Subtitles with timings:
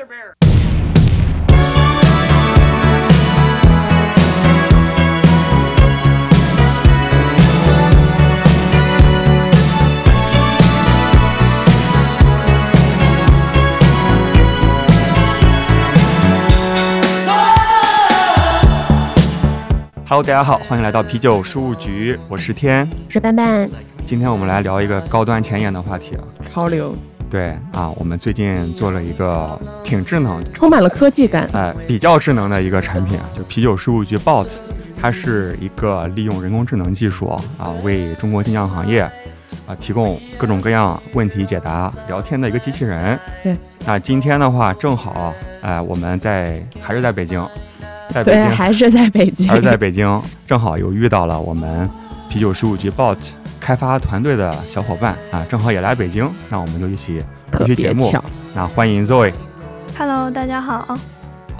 [0.00, 0.08] Hello，
[20.22, 23.68] 大家好，欢迎来到啤酒事务局，我是天，我是斑斑。
[24.06, 26.24] 今天我们来聊一个高端前沿的话题啊。
[26.48, 26.96] 潮流。
[27.30, 34.48] 对啊，我们最近做了一个挺智能、充满了科技感，哎，比较智能的一个产品啊，就啤酒事务局 Bot，
[35.00, 39.02] 它是一个利用人工智能技术啊，为中国精酿行业
[39.66, 43.18] 啊提供各种各样问题解答、聊天的一个机器人。
[43.44, 43.56] 对。
[43.86, 47.46] 那今天的话，正好哎，我们在还是在北京。
[48.12, 51.88] 在北京，还是在北京，还是在北京，正好又遇到了我们
[52.28, 53.16] 啤酒事务局 Bot
[53.60, 58.12] 开发团队的小伙伴啊，正好也来北京，那我们就一起录期节目。
[58.54, 59.32] 那欢迎 Zoe。
[59.96, 60.96] Hello，大家好，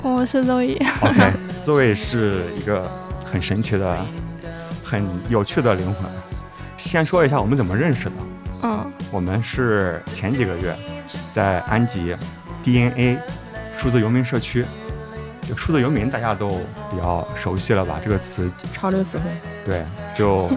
[0.02, 0.76] 我是 Zoe。
[1.02, 2.90] OK，Zoe 是一个
[3.24, 4.04] 很神奇的、
[4.82, 6.10] 很有趣的灵魂。
[6.78, 8.12] 先说一下我们怎么认识的。
[8.62, 10.74] 嗯，我们是前几个月
[11.32, 12.16] 在安吉
[12.64, 13.18] DNA
[13.76, 14.64] 数字游民社区。
[15.56, 18.00] 数字游民大家都比较熟悉了吧？
[18.02, 19.24] 这个词潮流词汇。
[19.64, 19.84] 对，
[20.16, 20.48] 就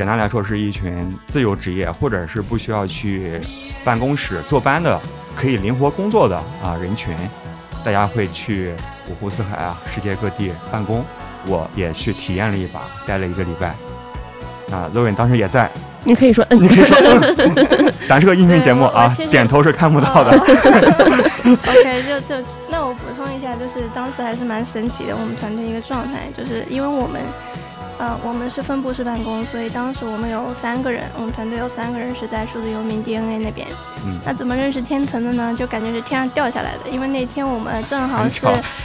[0.00, 3.38] 简单来说，是一群自由职业或者是不需要去
[3.84, 4.98] 办公室坐班的，
[5.36, 7.14] 可以灵活工作的啊人群。
[7.84, 8.72] 大家会去
[9.10, 11.04] 五湖四海啊，世界各地办公。
[11.48, 13.74] 我也去体验了一把，待了一个礼拜。
[14.74, 15.70] 啊，Zoe 当时也在。
[16.02, 16.96] 你可以说嗯，你可以说
[17.36, 20.30] 嗯， 咱是个音频节目啊，点头是看不到的。
[21.68, 27.20] OK，就就那我补充一下，就是当时还是蛮神奇的，我们团队一个状态，就是因为我们，
[28.00, 33.66] 呃，我们是分布式办公，所以当时我们有三个人，我们团队有三个人是在数字游民 DNA 那边。
[34.06, 34.18] 嗯。
[34.24, 35.54] 那怎么认识天成的呢？
[35.54, 38.40] 就感觉是天上掉下来的，因为那天我们正好是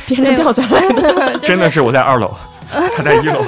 [0.05, 2.33] 天上掉下来的， 真的是我在二楼，
[2.69, 3.41] 他在一楼。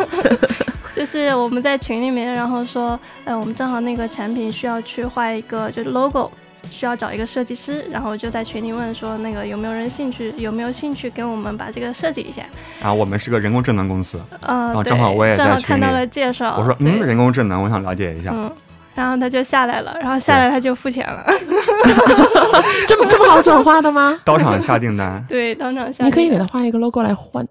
[0.96, 6.32] 就是我们在群里面，然后说，呃，我们正好那个产品需要去画一个，就是 logo，
[6.70, 12.44] 需要找一个设计师，然后就在群里问说，那个有没有人兴趣，有没有兴趣给我们把这个设计一下？
[12.82, 15.64] 啊，我们是个人工智能公司，嗯，然正好我也在群里。
[15.64, 18.52] 看到了介绍，我说，嗯，人工智能，我想了解一下，嗯，
[18.94, 21.26] 然后他就下来了，然后下来他就付钱了，
[22.88, 24.20] 这么这么好转化的吗？
[24.26, 27.48] 当场下订单，对，当场下，你可以给他画一个 logo 来换。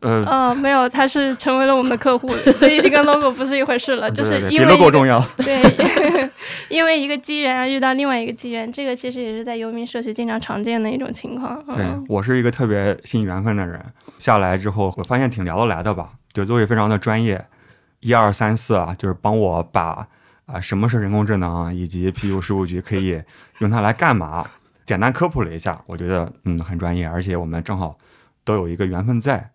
[0.00, 2.28] 呃，没有，他是成为了我们的客户，
[2.58, 5.22] 所以这个 logo 不是一回事了，就是因为 logo 重要。
[5.36, 5.60] 对，
[6.70, 11.62] 因为一个机缘而遇到另外一个机缘，这个其实也是在游民社区经常常见的一种情况。
[11.76, 13.78] 对我是一个特别信缘分的人，
[14.18, 17.44] 下来之后我发现挺聊得来的吧，就作为非常的专业，
[18.00, 20.08] 一二三四啊，就是帮我把
[20.46, 23.22] 啊什么是人工智能以及 P U 事务局可以
[23.58, 24.48] 用它来干嘛，
[24.86, 27.98] 简单科普了一下，我觉得嗯很专业，而且我们正好
[28.44, 29.50] 都有一个缘分在。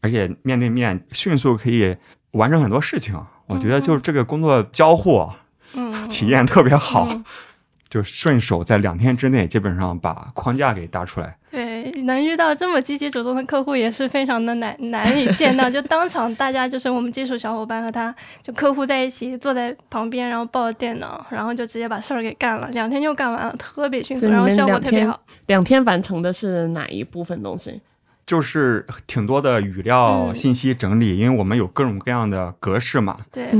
[0.00, 1.96] 而且面对面迅速可以
[2.32, 3.14] 完成很多事情，
[3.46, 5.28] 我觉得就是这个工作交互，
[5.74, 7.08] 嗯， 体验特别好，
[7.90, 11.36] 就顺手在两天之内基本上把框架给搭出来。
[11.50, 25.20] 对，能遇到这么积极主动的客户也是非常的难难以见到，就当场大家就是我们技术小伙伴和他就客户在一起坐在旁边，然后抱着电脑，然后就直接把事儿给干了，两天就干完了，特别迅速，然后效果特别好。
[25.48, 27.80] 两天完成的是哪一部分东西？
[28.30, 33.18] 就是挺多的语料信息整理，因为我们有各种各样的格式嘛。
[33.32, 33.50] 对，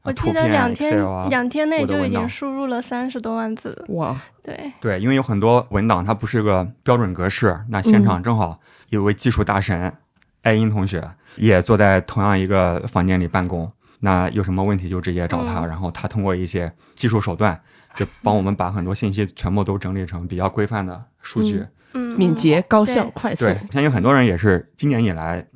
[0.00, 0.98] 我记得两天
[1.28, 3.84] 两天内就已经输入了三十多万字。
[3.88, 4.72] 哇，对。
[4.80, 8.58] 对，因为有很多文档它不是个标准格式，那现场正好
[8.88, 9.94] 有位技术大神
[10.40, 13.70] 艾英同学也坐在同样一个房间里办公，
[14.00, 17.60] 那有什么问题就直接找他，然后他通过一些技术手段
[17.94, 21.58] 就帮我们把很多信息全部都整理成比较规范的数据。
[21.58, 21.68] 嗯，
[21.98, 23.44] 敏捷、高效、快速。
[23.44, 25.46] 对，相信很多人也是今年以来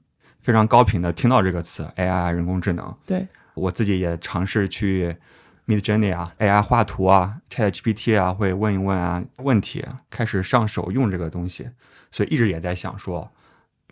[0.40, 2.94] 非常高频的听到这个词 AI 人工智能。
[3.04, 5.14] 对，我自己也尝试去
[5.66, 11.68] Mid Journey 啊，AI 画图啊，ChatGPT 啊，会问一问啊问题，开始上手用这个东西，
[12.10, 13.30] 所以一直也在想说，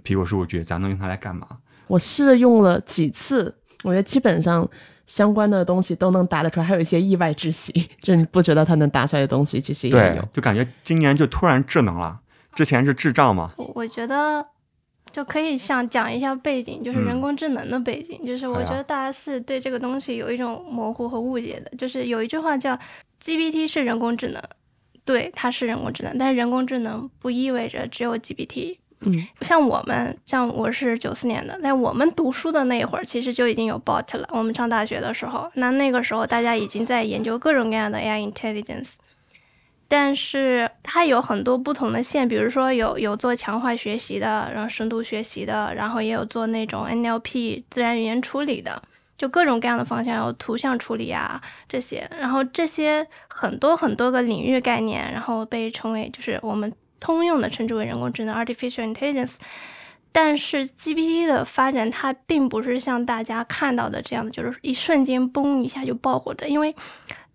[0.04, 1.46] 苹果数据咱能用它来干嘛？
[1.88, 3.54] 我试用了几次，
[3.84, 4.68] 我觉得基本上
[5.06, 10.28] 相关的东西都能答得出来，还有一些意外之喜， 就是你不觉得它能答出来的东西，其实也有。
[10.32, 12.20] 就感觉今年就突然智能了。
[12.56, 13.52] 之前是智障吗？
[13.58, 14.44] 我我觉得
[15.12, 18.18] 就可以想讲一下背景，就是人工智能的背景。
[18.24, 21.70] 就是我觉得大家是对这个东西有一种模糊和误解的。
[21.76, 22.76] 就是有一句话叫
[23.22, 24.42] GPT 是人工智能，
[25.04, 28.78] 对，它是人工智能，但是人工智能不意味着只有 GPT。
[29.00, 34.26] 嗯，像我们，像我是九四年的，在我们读书的那一会儿，其实就已经有 bot 了。
[34.32, 38.94] 我们上大学的时候，那那个时候大家已经在研究各种各样的 AI intelligence。
[39.88, 48.82] 但是它有很多不同的线，比如说有有做强化学习的，然后深度学习的，然后也有做那种 NLP 自然语言处理的，
[49.16, 59.36] 就各种各样的方向，有图像处理啊这些，然后这些很多很多个领域概念，然后被称为就是我们通用的称之为人工智能 （artificial intelligence）。
[60.10, 66.74] 但是 GPT 的发展，它并不是像大家看到的这样的，就是一瞬间嘣一下就爆火的，因为。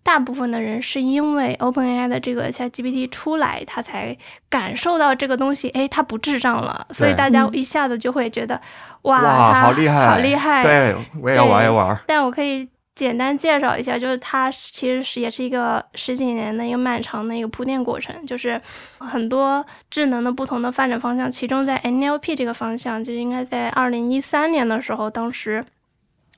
[0.04, 4.16] 大部分的人是因为 OpenAI 的这个 ChatGPT 出来，他才
[4.48, 8.60] 感受到这个东西，哎，它不智障了，所以大家一下子就会觉得，
[9.02, 10.62] 哇，好厉害，好厉害！
[10.64, 11.96] 对，我也要玩一玩。
[12.04, 18.60] 但我可以简单介绍一下，就是它其实是也是一个十几年的一个漫长的一个铺垫过程，就是
[18.98, 25.64] 很多智能的不同的发展方向，其中在 NLP 这个方向，就应该在二零一三年的时候，当时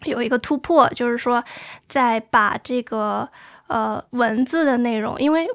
[0.04, 1.42] 有一个突破，就是说
[1.88, 3.26] 在把这个。
[3.66, 5.46] 呃，文字的内容，因为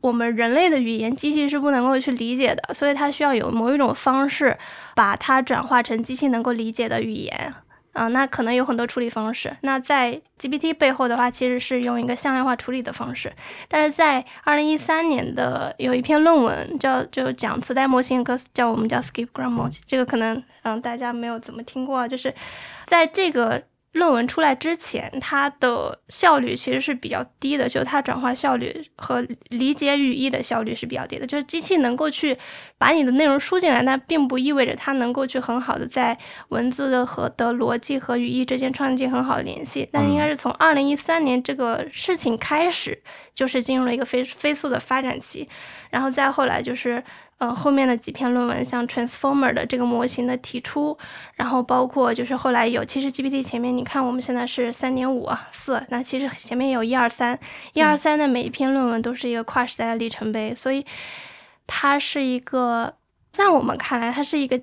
[0.00, 4.58] 我们人类的语言机器是不能够去理解的，所以它需要有某一种方式
[4.96, 7.54] 把它转化成机器能够理解的语言。
[7.92, 9.54] 啊，那可能有很多处理方式。
[9.60, 13.30] 那在 GPT 背后的话，其实是用一个向量化处理的方式。
[13.68, 22.34] 但是在二零一三年的有一篇论文叫就讲磁带模型，跟叫我们叫 Skipgram，这个可能嗯大家没有怎么听过，就是
[22.86, 23.62] 在这个。
[23.92, 31.26] 论文出来之前，它的效率其实是比较低的，就它转化效率和理解语义的效率是比较低的。
[31.26, 32.36] 就是机器能够去
[32.78, 36.16] 把你的内容输进来，那并不意味着它能够去很好的在
[36.48, 39.86] 文字的和的逻辑和语义之间创建很好的联系。
[39.92, 43.02] 但应该是从二零一三年这个事情开始，
[43.34, 45.46] 就是进入了一个飞飞速的发展期，
[45.90, 47.04] 然后再后来就是。
[47.42, 50.96] 呃，后面的几篇论文，像 Transformer 的这个模型的提出，
[51.34, 57.36] 然后包括就是后来有，其实 GPT 前面你看我们现在是三点五四，那其实前面有一二三，
[57.72, 60.86] 一二三的每一篇论文都是一个跨时代的里程碑，所以
[61.66, 62.94] 它是一个，
[63.32, 64.60] 在我们看来，它是一个。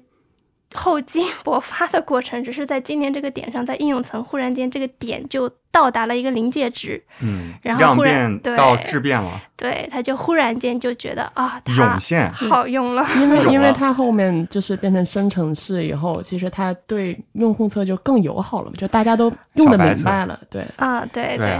[0.75, 12.31] 后继勃发的过程，只是在今年这个点上，在应用层忽然间这个点就到达了一个临界值，嗯，然后忽然到质变了，对，他就忽然间就觉得啊，涌现。
[12.33, 21.59] 好用了，因为因为它后面就是变成生成式以后，其实它对用户侧就更友好了嘛，就大家都用的明白了，对，啊，对对，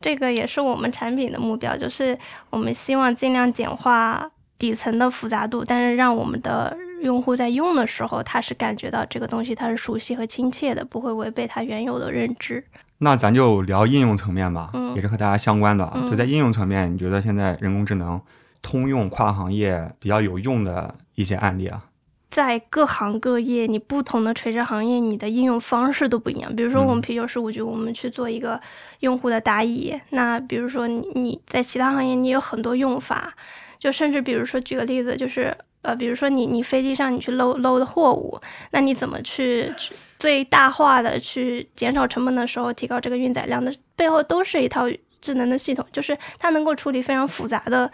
[0.00, 2.18] 这个也是我们产品的目标，就是
[2.50, 4.28] 我们希望尽量简化
[4.58, 6.76] 底层的复杂度，但是让我们的。
[7.02, 12.64] 用户在用的时候，他是感觉到这个东西它是熟悉和亲切的，不会违背他原有的认知。
[12.98, 15.92] 那咱就聊应用层面吧，也是和大家相关的。
[16.08, 18.20] 就在应用层面，你觉得现在人工智能
[18.62, 21.84] 通用跨行业比较有用的一些案例啊？
[22.30, 26.54] 在各行各业，你不同的垂直行业，你的应用方式都不一样。
[26.54, 28.60] 比如说我们啤酒十五局，我们去做一个
[29.00, 33.34] 用户的答疑，那比如说你你在其他行业，你有很多用法，
[33.80, 35.56] 就甚至比如说举个例子，就是。
[35.82, 38.40] 呃，比如说你你飞机上你去搂搂的货物，
[38.70, 39.72] 那你怎么去
[40.18, 44.86] 最大化的去减少成本的时候，提高这个运载量的背后都是一套
[45.20, 47.90] 智能的系统，就是它能够处理非常复杂的。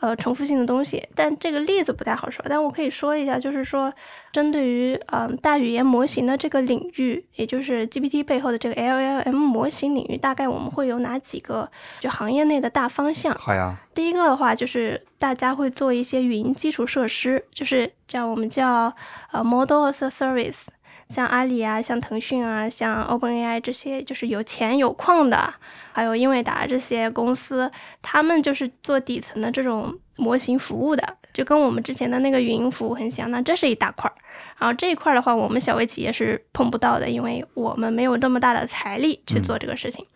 [0.00, 2.42] 呃，重复性的东西，但这个例子不太好说。
[2.48, 3.92] 但我可以说一下，就是说，
[4.32, 11.70] 针对于嗯大语言模型的这个领域，也就是 GPT 背后的这个 LLM 模型领域，大概我们会有哪几个
[12.00, 13.34] 就行业内的大方向？
[13.34, 13.76] 好呀。
[13.92, 18.90] 第一个的话，就是大家会做一些语音基础设施，就是叫我们叫
[19.32, 20.68] 呃 Model as a Service，
[21.08, 25.52] 像阿里啊，像腾讯啊，像 OpenAI 这些，就是有钱有矿的。
[25.92, 27.70] 还有英伟达这些公司，
[28.00, 33.30] 他们就是做底层的这种模型服务的，就跟我们之前的那个云服务很像。
[33.30, 34.14] 那这是一大块儿，
[34.58, 40.06] 然后这一块儿的话，我们小微企业是碰不到的，因为我们没有这么大的财力去做这个事情。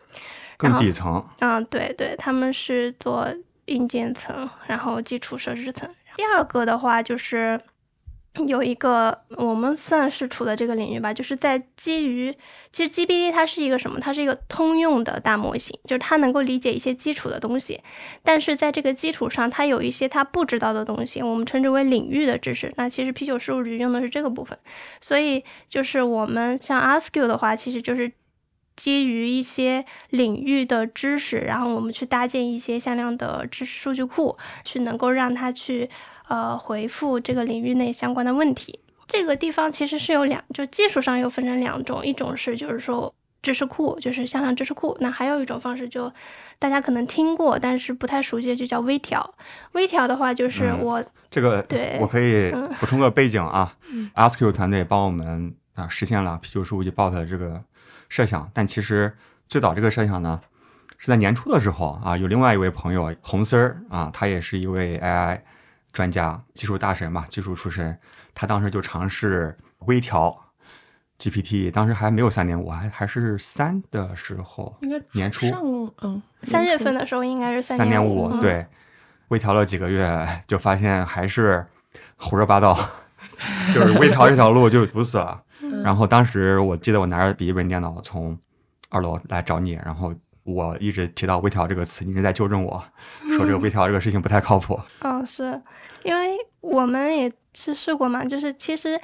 [0.57, 1.25] 更底层。
[1.41, 3.29] 嗯，对对，他们是做
[3.67, 5.89] 硬件层，然后基础设施层。
[6.17, 7.61] 第二个的话就是。
[8.49, 12.35] 有一个我们算是处的这个领域吧，就是在基于
[12.73, 14.01] 其实 GPT 它是一个什么？
[14.01, 17.81] 它是一个通用的大模型，就是它能够理解一些基础的东西，
[18.25, 22.75] 但是在这个基础上，它有一些它不知道的东西，我们称之为领域的知识。
[22.77, 24.59] 那其实啤酒事务局用的是这个部分，
[25.01, 28.11] 所以就是我们像 Ask You 的话，其实就是
[28.75, 35.89] 基于一些领域的知识，然后我们去搭建一些向量的知识数据库，去能够让它去。
[36.29, 46.11] 呃，回复这个领域内相关的问题，这个地方其实是有两，就技术上又分成两种，一种是就是说知识库，就是向量知识库，那还有一种方式就
[46.59, 49.35] 大家可能听过，但是不太熟悉，就叫微调。
[49.73, 52.51] 微调的话就是我这个对，我可以
[52.81, 53.75] 补充个背景啊，
[54.17, 57.63] AskU 团队帮我们啊实现了啤酒事务局 Bot 的这个
[58.09, 59.13] 设想，但其实
[59.47, 60.41] 最早这个设想呢。
[60.97, 65.39] 是在年初的时候啊，有另外一位朋友红丝儿啊，他也是一位 AI
[65.95, 67.97] 专家、技术大神嘛，技术出身，
[68.35, 70.37] 他当时就尝试微调
[71.19, 75.63] GPT，当时还没有三点五，还还是三的时候，应该年初上
[76.03, 78.67] 嗯三月份的时候应该是三点点五，嗯对，
[79.29, 81.65] 微调了几个月，就发现还是
[82.17, 82.77] 胡说八道，
[83.73, 85.41] 就是微调这条路就堵死了。
[85.85, 88.37] 然后当时我记得我拿着笔记本电脑从
[88.91, 90.13] 二楼来找你，然后
[90.45, 92.85] 我一直提到微调这个词，你一直在纠正我
[93.35, 94.79] 说这个微调这个事情不太靠谱。
[95.01, 95.61] 嗯，是
[96.03, 99.01] 因为我们也是试过嘛，就是其实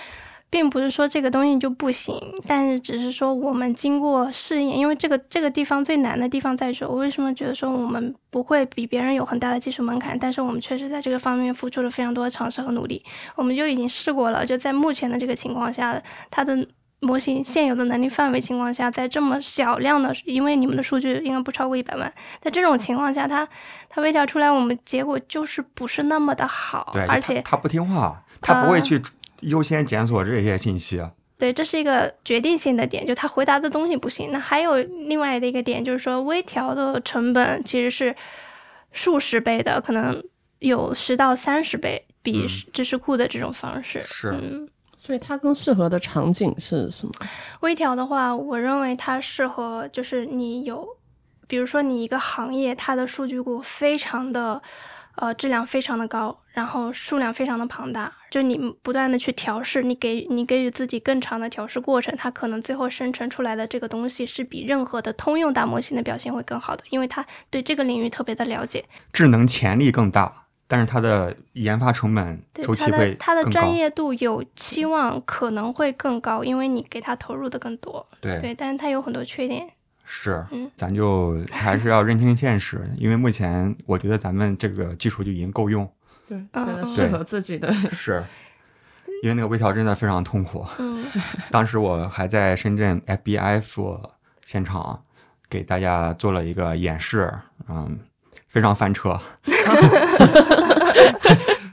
[0.50, 2.14] 并不是说这个东西就不行，
[2.46, 13.02] 但是只是说我们经过试验，因为这个这个地方最难的地方在于，我为什么觉得说我们不会比别人有很大的技术门槛，但是我们确实在这个方面付出了非常多的尝试和努力，
[13.34, 16.68] 我们就已经试过了，就在目前的这个情况下，它的。
[17.00, 23.48] 模型现有的能力范围情况下，在这么小量的，因为你们的数据应该不超过一百万，在这种情况下，它
[23.88, 29.02] 它微调出来，我们结果就是不是那么的好，对，而且它不听话，它不会呃去
[29.40, 31.02] 优先检索这些信息。
[31.38, 34.30] 对，这是一个决定性的点，就它回答的东西不行。
[34.30, 38.14] 那还有另外的一个点，就是说微调的成本其实是
[38.92, 40.22] 数十倍的，可能
[40.58, 44.02] 有十到三十倍，比嗯知识库的这种方式。
[44.04, 44.68] 是嗯，
[45.10, 47.12] 所以它更适合的场景是什么？
[47.62, 50.86] 微调的话，我认为它适合就是你有，
[51.48, 54.62] 比如说你一个行业，它的数据库非常的。
[55.16, 73.42] 呃，质量非常的高，然后数量非常的庞大，就你不断的去调试，你给你给予自己更长的调试过程，它可能最后生成出来的这个东西是比任何的通用大模型的表现会更好的，因为它对这个领域特别的了解，智能潜力更大，但是它的研发成本周期会它的。
[73.50, 79.68] 专业度有期望可能会更高，因为你给它投入的更多，对，对，但是它有很多缺点，
[80.04, 85.90] 是嗯，咱就还是要认清现实，因为目前我觉得咱们这个技术就已经够用。
[86.28, 86.38] 对，
[86.86, 87.72] 适合自己的。
[87.90, 88.22] 是，
[89.24, 90.64] 因为那个微调真的非常痛苦。
[90.78, 91.04] 嗯
[91.50, 94.00] 当时我还在深圳 FBF
[94.46, 95.02] 现场
[95.48, 97.32] 给大家做了一个演示，
[97.68, 97.98] 嗯，
[98.50, 99.18] 非常翻车。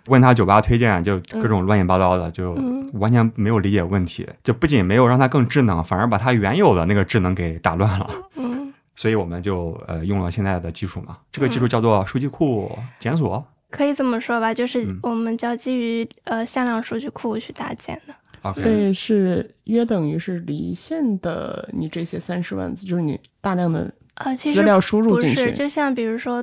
[0.08, 8.10] 问他酒吧推荐，就各种乱七八糟的，就嗯完全没有理解问题，就不仅没有让它更智能，反而把它原有的那个智能给打乱了。
[8.38, 13.46] 嗯， 所以我们就呃用了现在的技术嘛，这个技嗯术叫做数据库检索。
[13.70, 18.14] 可以这么说吧，就是嗯我们叫基于呃向量数据库去搭建的。
[18.44, 25.52] OK，所以是约等于是离线的，你这些三十万字，就是你大量的呃，其实资料输入进去。
[25.52, 26.42] 就像比如说，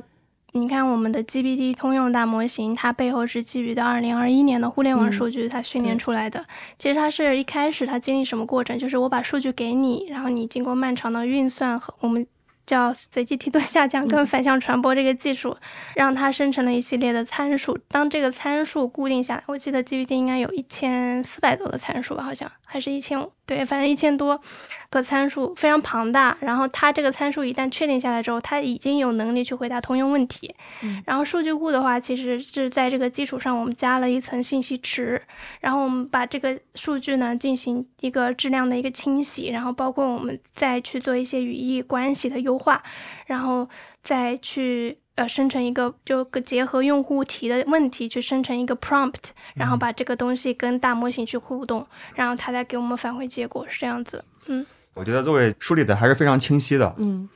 [0.55, 6.45] 你看我们的 GPT 通用大模型，它背后是基于的二零二一年的互联网嗯数据它训练出来的。
[6.79, 8.79] 其实它是一开始它经历什么过程？
[8.79, 12.25] 就是我把数据给你，然后你经过漫长的运算和我们。
[12.65, 15.55] 叫随机梯度下降跟嗯反向传播这个技术，
[15.93, 17.77] 让它生成了一系列的参数。
[17.89, 24.41] 当这个参数固定下来，我记得 GPT 应该有一千四百多个参数吧，好像还是一千五，对，反正一千多
[24.89, 26.37] 个参数，非常庞大。
[26.41, 30.53] 然后它这个参数一旦确定下来之后，它已经有能力去回答通用问题。
[30.83, 35.21] 嗯然后数据库的话，其实是在这个基础上，我们加了一层信息池，
[35.61, 42.83] 然后我们把这个数据呢进行一个质量的一个清洗，然后包括我们再去做一些语义关系的优化，
[43.27, 43.69] 然后
[44.03, 44.97] 再去。
[45.15, 54.23] 呃，生成一个就结合用户提的问题去生成一个 prompt，然后把这个东西跟大模型去互动，然后它再给我们返回结果，是这样子。
[54.47, 56.93] 嗯，我觉得作为梳理的还是非常清晰的。
[56.97, 57.29] 嗯，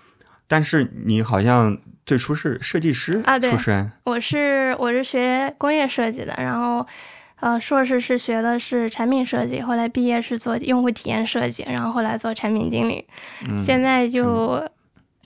[0.47, 6.85] 但是你好像最初是设计师啊对出身，我是我是学工业设计的，然后
[7.39, 13.05] 呃硕士是学的是产品设计，后来毕业是做用户体验设计，然后后来做产品经理，
[13.47, 14.69] 嗯，现在就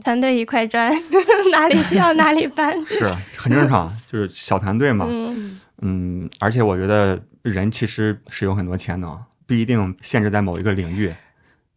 [0.03, 0.91] 团队一块砖，
[1.51, 2.73] 哪里需要哪里搬。
[2.87, 3.07] 是
[3.37, 5.05] 很正常，就是小团队嘛。
[5.09, 11.13] 嗯嗯，而且我觉得人其实是有很多潜能，不一定限制在某一个领域。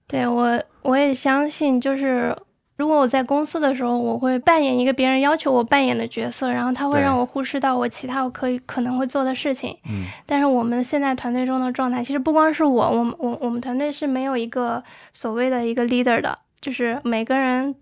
[0.07, 2.37] 对我我也相信，就是
[2.77, 9.77] 如果我在公司的时候，我会扮演一个别人要求我扮演的角色，然后他会让我忽视到我其他我可以可能会做的事情。
[9.89, 14.83] 嗯但是我们现在团队中的状态，其实不光是我，我我我们团队是没有一个
[15.13, 17.75] 所谓的一个 leader 的，就是每个人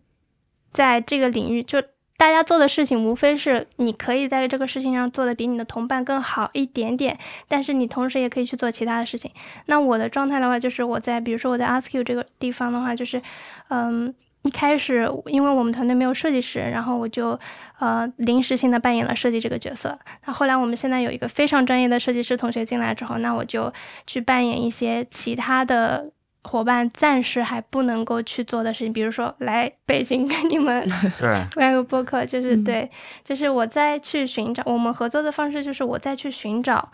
[0.75, 1.81] 在这个领域，就
[2.19, 9.31] 大家做的事情，无非是你可以在这个事情上做的比你的同伴更好一点点，但是你同时也可以去做其他的事情。
[9.67, 13.23] 那我的状态的话，就是我在比如说我在 Ask You 这个地方的话，就是
[13.69, 14.15] 嗯。
[14.47, 17.41] 一开始，因为我们团队没有设计师，然后我就
[17.79, 19.99] 呃临时性的扮演了设计这个角色。
[20.27, 23.73] 那后来我们现在有一个非常专业的设计师同学进来之后，那我就
[24.07, 26.11] 去扮演一些其他的
[26.45, 30.87] 伙伴暂时还不能够去做的事情，比如说来北京跟你们
[31.19, 32.91] 对 开个播客，就是、嗯对，
[33.25, 36.93] 就是我再去寻找我们合作的方式，就是我再去寻找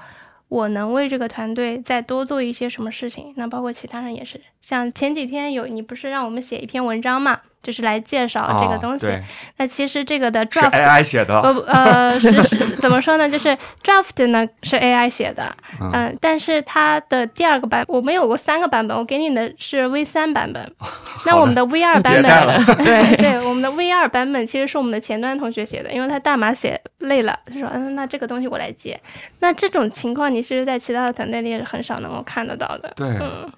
[0.49, 3.35] 我能为这个团队再多做一些什么事情。
[3.37, 9.07] 那包括其他人也是，像前几天有你不是让我们写一篇文章嘛，就是来介绍这个啊东西。
[9.07, 9.23] 对
[9.59, 13.29] 那其实这个的 draft AI 写的，不不呃 是是怎么说呢？
[13.29, 20.73] 就是 draft 呢是 AI 写的，嗯嗯，但是它的第二个版我们有过三个版本，我给你的是 V 三版本，
[21.27, 28.99] 那我们的 V 二版本， 对对，我们的 V 二版本其实是我们的前端同学写的，因为他代码写累了，他说嗯，那这个东西我来接。
[29.41, 33.51] 那这种情况你其实在其他的团队里也是很少能够看得到的，对嗯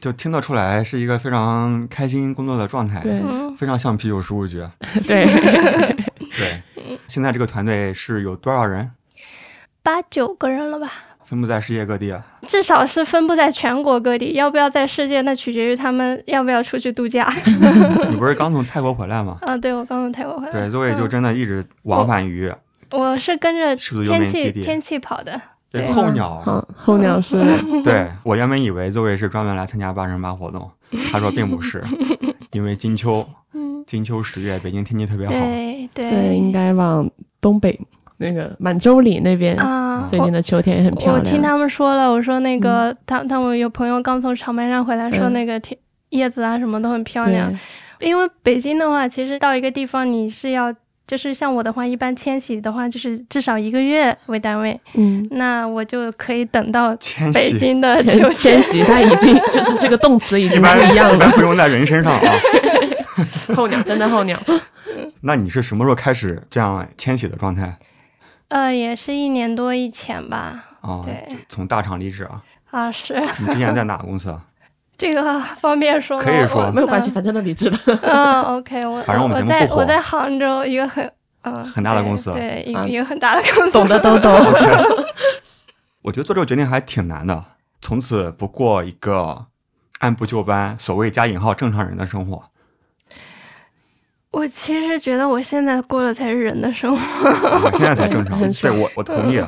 [0.00, 3.02] 就听得出来是一个非常开心工作的状态，
[3.56, 4.64] 非常像啤酒十五局。
[5.06, 5.26] 对，
[6.36, 6.62] 对，
[7.08, 8.90] 现在这个团队是有多少人？
[9.82, 10.90] 八九个人了吧。
[11.24, 12.14] 分布在世界各地。
[12.46, 17.30] 至少是分布在全国各地，要不要在世界，那取决于他们要不要出去度假。
[18.08, 19.36] 你不是刚从泰国回来吗？
[19.42, 20.52] 啊，对，我刚从泰国回来。
[20.52, 22.50] 对，zoe 就嗯真的一直往返于
[22.92, 23.76] 我是跟着
[24.06, 25.38] 天气天气跑的。
[25.70, 26.38] 对对候鸟。
[26.40, 27.38] 好，候鸟 是
[27.84, 30.70] 对我原本以为 zoe 是专门来参加八乘八活动，
[31.12, 31.82] 他说并不是，
[32.52, 35.32] 因为金秋嗯，金秋十月，北京天气特别好。
[35.32, 37.08] 对对对，应该往
[37.40, 37.78] 东北
[38.16, 41.18] 那个满洲里那边，啊，最近的秋天也很漂亮。
[41.18, 45.78] 我听他们说了，我说那个、他他们有朋友刚从长白山回来，说嗯那个天、
[46.10, 47.52] 叶子啊什么都很漂亮。
[48.00, 50.72] 因为北京的话，其实到一个地方你是要，
[51.08, 61.30] 就是像我的话，一般迁徙的话就是至少一个月为单位，嗯，那我就可以等到迁北京的秋迁徙，它已经 就是这个动词已经不一般一样了。
[61.30, 62.20] 不用在人身上啊。
[63.56, 64.38] 候鸟真的候鸟，
[65.22, 67.74] 那你是什么时候开始这样迁徙的状态
[68.48, 70.62] 呃，也是一年多以前吧。
[70.82, 71.02] 啊？
[71.06, 72.42] 对从大厂离职啊？
[72.70, 74.44] 啊，是你之前在哪个公司啊？
[74.98, 76.24] 这个 方便说吗？
[76.24, 77.10] 可以说没有关系，。
[77.10, 77.78] 反正都离职了。
[78.02, 81.10] 嗯，OK，我反正我们节目不我在杭州一个很
[81.42, 83.70] 嗯很大的公司对，一啊个一个很大的公司。
[83.70, 84.32] 懂的都懂。
[86.02, 87.44] 我觉得做这个决定还挺难的，
[87.80, 89.46] 从此不过一个
[90.00, 92.42] 按部就班、所谓加引号正常人的生活。
[94.30, 97.28] 我其实觉得我现在过的才是人的生活。
[97.28, 98.38] 我，现在才正常。
[98.60, 99.42] 对我，我同意。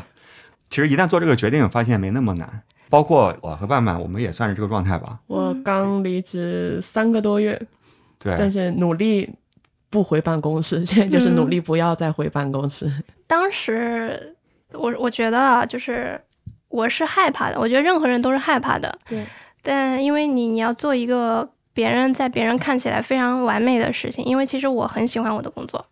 [0.68, 2.62] 其实一旦做这个决定，发现没那么难。
[2.90, 5.18] 包括我和曼曼，我们也算是这个状态吧。
[5.28, 7.56] 我刚离职三个多月，
[8.18, 9.30] 对但，是努力
[9.88, 12.90] 不回办公室，现在就是嗯努力不要再回办公室。
[13.26, 14.36] 当时
[14.72, 16.20] 我我觉得啊，就是
[16.68, 18.98] 我是害怕的，我觉得任何人都是害怕的。
[19.08, 19.24] 对，
[19.62, 25.86] 但因为你你要做一个别人在别人看起来非常完美的事情，因为其实我很喜欢我的工作，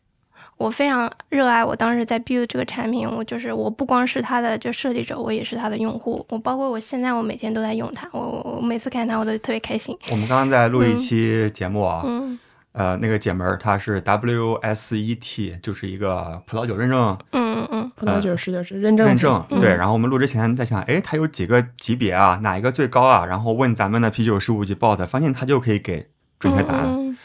[0.58, 9.96] 我非常热爱我当时在 build 这个产品，我就是我不光是它的就设计者，我也是它的用户，我包括我现在我每天都在用它，我我我每次看它我都特别开心。
[10.10, 12.38] 我们刚刚在录一期节目啊，嗯
[12.72, 19.44] 呃，那个姐们儿她是 WSET，就是一个葡萄酒认证嗯嗯嗯葡萄酒是就是认证认证。
[19.50, 22.38] 嗯对，然后我们录之前在想，哎，它有几个级别啊？
[22.42, 23.24] 哪一个最高啊？
[23.24, 26.84] 然后问咱们的啤酒事务局 bot，发现它就可以给准确答案。
[26.86, 27.18] 嗯嗯嗯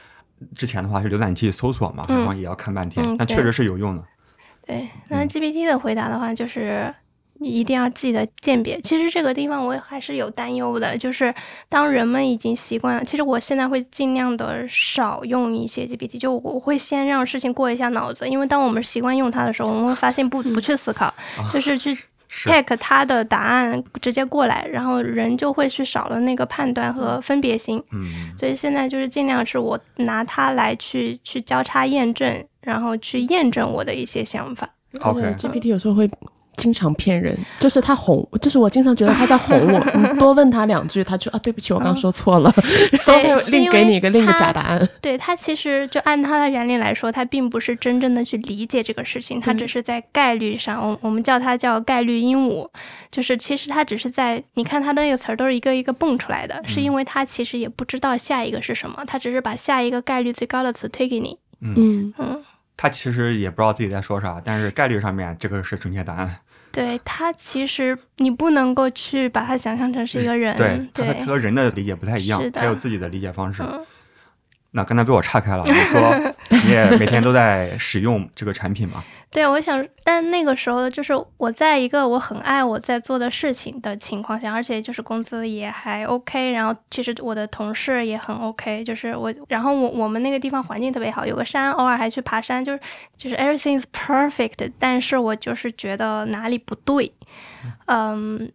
[0.56, 4.03] 之前的话是浏览器搜索嘛，嗯然后也要看半天，嗯但确实是有用的。
[4.65, 6.93] 对，那嗯 GPT 的回答的话，就是
[7.39, 8.79] 你一定要记得鉴别。
[8.79, 11.34] 其实这个地方我还是有担忧的，就是
[11.67, 21.13] 当人们已经习惯了，其实我现在会尽量的少用一些 GPT，就我会先让事情过一下脑子，因为当我们习惯用它的时候，我们会发现不不去思考，
[21.51, 21.97] 就是去
[22.35, 27.81] 是 take 它的答案直接过来，然后人就会去少了那个判断和分别心。
[27.91, 34.67] 嗯，所以现在就是尽量是我拿它来去去交叉验证，然后去验证我的一些想法。
[35.01, 36.09] OK 而且 GPT 有时候会
[36.57, 39.79] 经常骗人，就是他哄，就是我经常觉得他在哄我，
[40.13, 42.53] 你多问他两句，他就啊对不起，我刚说错了，
[42.91, 44.89] 然后他又另给你一个另一个假答案。
[45.01, 52.67] 对他其实就按他的原理来说，他并不是真正的去理解这个事情，他只是在概率上，我我们叫它叫概率鹦鹉，
[53.11, 61.37] 就是其实他只是在你看他的那个词儿都是一个一个蹦出来的，是因为他其实也不知道下一个是什么，他只是把下一个概率最高的词推给你。
[61.61, 62.43] 嗯，嗯，
[62.75, 66.36] 他其实也不知道自己在说啥，但是概率上面这个是准确答案。
[66.71, 73.62] 对他其实你不能够去把他想象成是一个人，对，他对和人的理解不太一样他有自己的理解方式。
[73.63, 73.86] 嗯
[74.75, 79.03] 那刚才被我岔开了，我说你也每天都在使用这个产品吗？
[79.29, 92.79] 对，我想，但那个时候就是我在一个我很爱我在做的事情的情况下，而且就是工资也还 OK，然后其实我的同事也很 OK，就是我，然后我我们那个地方环境特别好，有个山，偶尔还去爬山，就是
[93.15, 97.13] 就是 everything is perfect，但是我就是觉得哪里不对，
[97.86, 98.51] 嗯。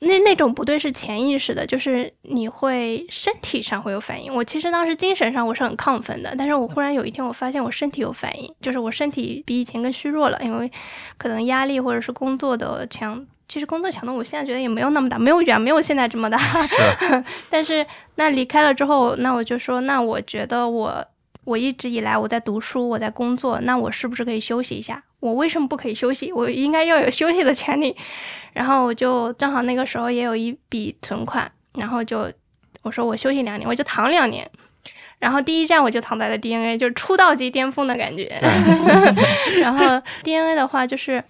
[0.00, 4.32] 那那种不对是潜意识的，就是你会身体上会有反应。
[4.32, 10.70] 我其实当时精神上我是很亢奋的，但是我忽然有一天我发现我身体有反应，就是我身体比以前更虚弱了，因为
[11.16, 13.26] 可能压力或者是工作的强。
[13.48, 16.36] 其实工作强度我现在觉得也没有那么大，没有远没有现在这么大。
[16.62, 16.76] 是，
[17.48, 17.84] 但是
[18.16, 21.02] 那离开了之后，那我就说，那我觉得我
[21.48, 25.02] 我一直以来我在读书，我在工作，那我是不是可以休息一下？
[25.20, 26.30] 我为什么不可以休息？
[26.30, 27.96] 我应该要有休息的权利。
[28.52, 32.30] 然后我就正好那个时候也有一笔存款，然后就
[32.82, 34.46] 我说我休息两年，我就躺两年。
[35.18, 38.30] 然后第一站我就躺在了 DNA，就是出道即巅峰的感觉。
[39.62, 41.24] 然后 DNA 的话就是。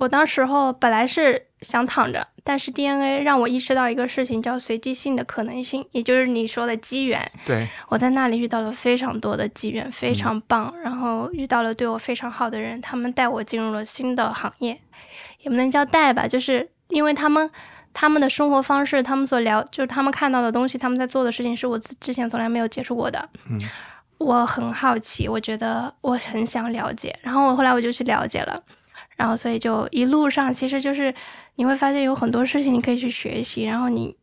[0.00, 7.30] 我当时候本来是想躺着，但是 DNA 让我意识到一个事情，叫随机性的可能性，也就是你说的机缘。
[7.44, 10.74] 对，我在那里遇到了非常多的机缘，非常棒。
[10.82, 14.80] 然后遇到了对我非常好的人，他们带我进入了新的行业，
[15.40, 17.50] 也不能叫带吧，就是因为他们
[17.92, 23.28] 他们的生活方式，他们所聊，就是他们看到的东西，他们在做的事情，是我之前从来没有接触过的。
[23.50, 23.60] 嗯，
[24.16, 28.62] 我很好奇，我觉得我很想了解，然后我后来我就去了解了。
[29.20, 31.14] 然后，所以就一路上，其实就是
[31.56, 34.16] 你会发现有很多事情你可以去学习，然后你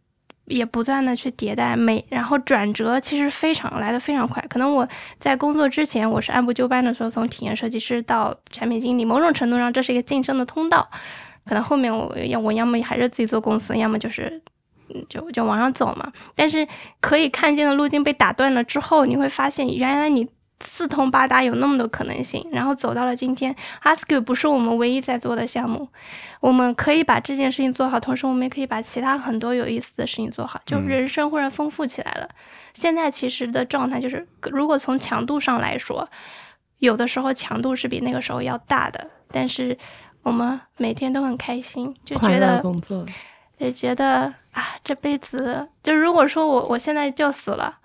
[0.46, 4.44] 也不断的去迭代，每然后转折其实非常来的非常快。
[4.50, 4.88] 可能我
[5.20, 10.90] 在工作之前，我是按部就班的说从体验设计师到产品经理，某种程度上这是一个晋升的通道。
[11.46, 14.42] 可能后面我要我要么还是自己做公司，要么就是
[15.08, 16.12] 就就往上走嘛。
[16.34, 16.68] 但是
[17.00, 20.28] 可以看见的路径被打断了之后，你会发现原来你。
[20.60, 23.56] 四通八达，有那么多可能性，然后走到了今天。
[23.84, 25.88] Ask 不是我们唯一在做的项目，
[26.40, 32.28] 我们可以把这件事情做好，同时我们也可以把其他很多有意思的事情做好，就人生忽然丰富起来了。
[32.74, 36.10] 现在其实的状态就是，如果从强度上来说，
[36.80, 39.78] 有的时候强度是比那个时候要大的，但是
[40.24, 43.06] 我们每天都很开心，就觉得工作，
[43.60, 47.78] 也觉得啊，这辈子就如果说我我现在就死了，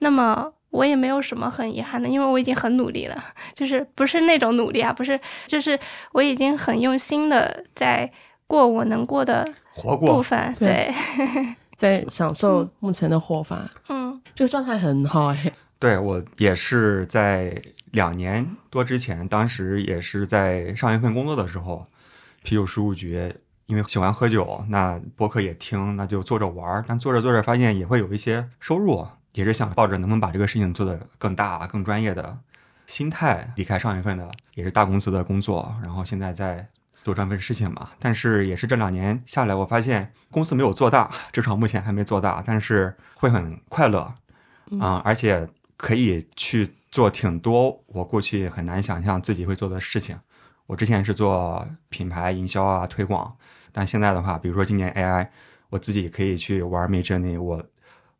[0.00, 0.52] 那么。
[0.70, 3.22] 我也没有什么很遗憾的，因为我已经很努力了，
[3.54, 5.78] 就是不是那种努力啊，不是，就是
[6.12, 8.10] 我已经很用心的在
[8.46, 10.92] 过我能过的部分，对，
[11.76, 15.52] 在享受目前的活法，嗯，这个状态很好哎。
[15.80, 17.60] 对我也是在
[17.92, 21.86] 两年多之前，当时也是在上一份工作的时候，
[22.42, 23.34] 啤酒事务局，
[23.66, 29.06] 因为喜欢喝酒，那博客也听，那就做着玩儿，但做着做着发现也会有一些收入。
[29.32, 32.36] 也是想抱着能不能把这个事情做得更大、更专业的
[32.86, 36.68] 心态离开上一份的也是大公司的工作，然后现在在
[37.04, 37.90] 做这份事情嘛。
[38.00, 44.12] 但是也是这两年下来，我发现公司没有做大，至少目前还没做大，但是会很快乐
[44.80, 50.18] 啊，而且可以去做挺多我过去很难想象自己会做的事情。
[50.66, 53.36] 我之前是做品牌营销啊、推广，
[53.70, 55.28] 但现在的话，比如说今年 AI，
[55.68, 57.64] 我自己可以去玩 Midjourney，我。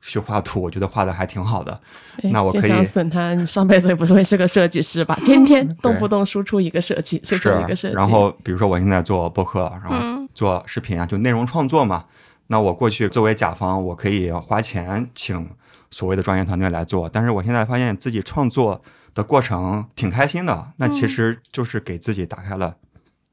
[0.00, 1.78] 去画图，我觉得画的还挺好的。
[2.24, 5.18] 那我可以损他，你上辈子也不是会是个设计师吧？
[5.24, 7.94] 天天动不动输出一个设计，输出一个设计。
[7.94, 12.04] 然后比如说我现在做播客，然后做视频啊，就内容创作嘛。
[12.46, 15.48] 那我过去作为甲方，我可以花钱请
[15.90, 17.08] 所谓的专业团队来做。
[17.08, 18.82] 但是我现在发现自己创作
[19.14, 22.74] 的过程挺开心的，那其实就是给自己打开了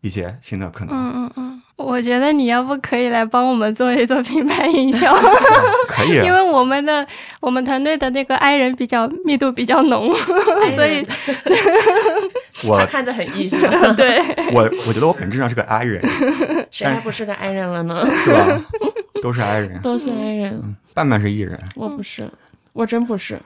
[0.02, 0.94] 一些新的可能。
[0.96, 1.47] 嗯嗯嗯。
[1.78, 5.14] 我觉得你要不可以来帮我们做一做品牌营销，
[5.88, 7.06] 可以，因为我们的
[7.40, 10.12] 我们团队的那个 I 人比较密度比较浓，
[10.76, 11.06] 所以
[12.68, 13.58] 我看着很艺术。
[13.96, 14.20] 对，
[14.54, 16.02] 我我觉得我本质上是个 I 人，
[16.72, 18.04] 谁还不是个 I 人了呢？
[18.24, 18.66] 是吧？
[19.22, 21.60] 都是 I 人，都是 I 人，半半是艺人。
[21.76, 22.28] 我不是，
[22.74, 23.40] 我真不是，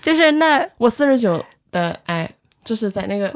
[0.00, 2.30] 就是那我四十九的 I，
[2.62, 3.28] 就是在那个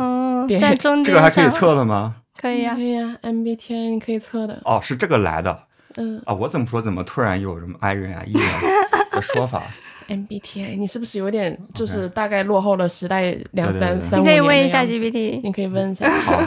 [0.61, 2.15] 在中间，这个还可以测的吗？
[2.41, 4.61] 可以呀，可以呀，MBTI 你可以测的。
[4.65, 5.65] 哦，是这个来的。
[5.97, 6.81] 嗯啊，我怎么说？
[6.81, 8.49] 怎么突然有什么 I 人啊、E 人
[9.11, 9.65] 的说法
[10.09, 14.35] ？MBTI，你是不是有点就是大概落后了时代两三三五年？
[14.37, 16.09] 你可以问一下 GPT，你可以问一下。
[16.11, 16.41] 好，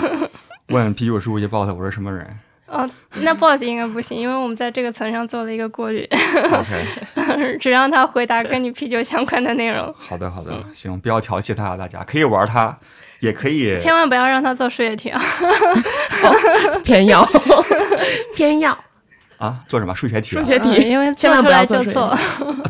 [0.69, 2.25] 问啤酒事务局 bot 我是什么人？
[2.67, 2.89] 哦，
[3.23, 6.07] 那 bot 应该不行，因为我们在这个层上做了一个过滤。
[6.53, 9.93] OK， 只让他回答跟你啤酒相关的内容。
[9.97, 12.77] 好的，好的，行，不要调戏他啊，大家可以玩他。
[13.21, 15.21] 也可以，千万不要让他做 数学题啊！
[16.83, 17.27] 偏要，
[18.35, 18.77] 偏要
[19.37, 19.63] 啊！
[19.67, 20.29] 做什么数学题？
[20.31, 22.17] 数学题，因为千万不要做错，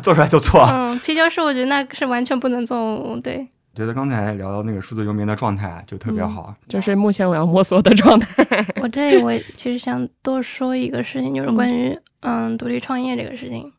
[0.02, 0.64] 做出来就错。
[0.70, 3.18] 嗯，啤酒是我觉得那是完全不能做。
[3.22, 8.66] 对，觉得刚才聊到那个数字游民的状态就特别好，就是目前我要摸索的状态。
[8.82, 13.72] 我这里我其实想多说一个事情，就是关于嗯独立创业这个事情，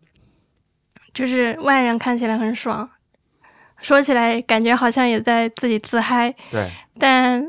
[1.14, 2.90] 就是外人看起来很爽。
[3.84, 6.34] 说起来，感觉好像也在自己自嗨。
[6.50, 6.68] 对。
[6.98, 7.46] 但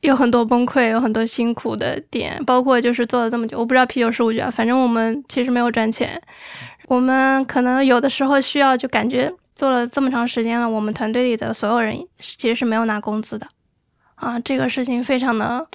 [0.00, 6.20] 有很多崩溃，有很多辛苦的点，包括就是做了这么久，我不知道啤酒十五局啊，反正我们其实没有赚钱，
[6.86, 13.46] 我们可能有的时候需要就感觉做了这么长时间了，我们团队里的所有人其实是没有拿工资的，
[14.16, 15.66] 啊，这个事情非常的，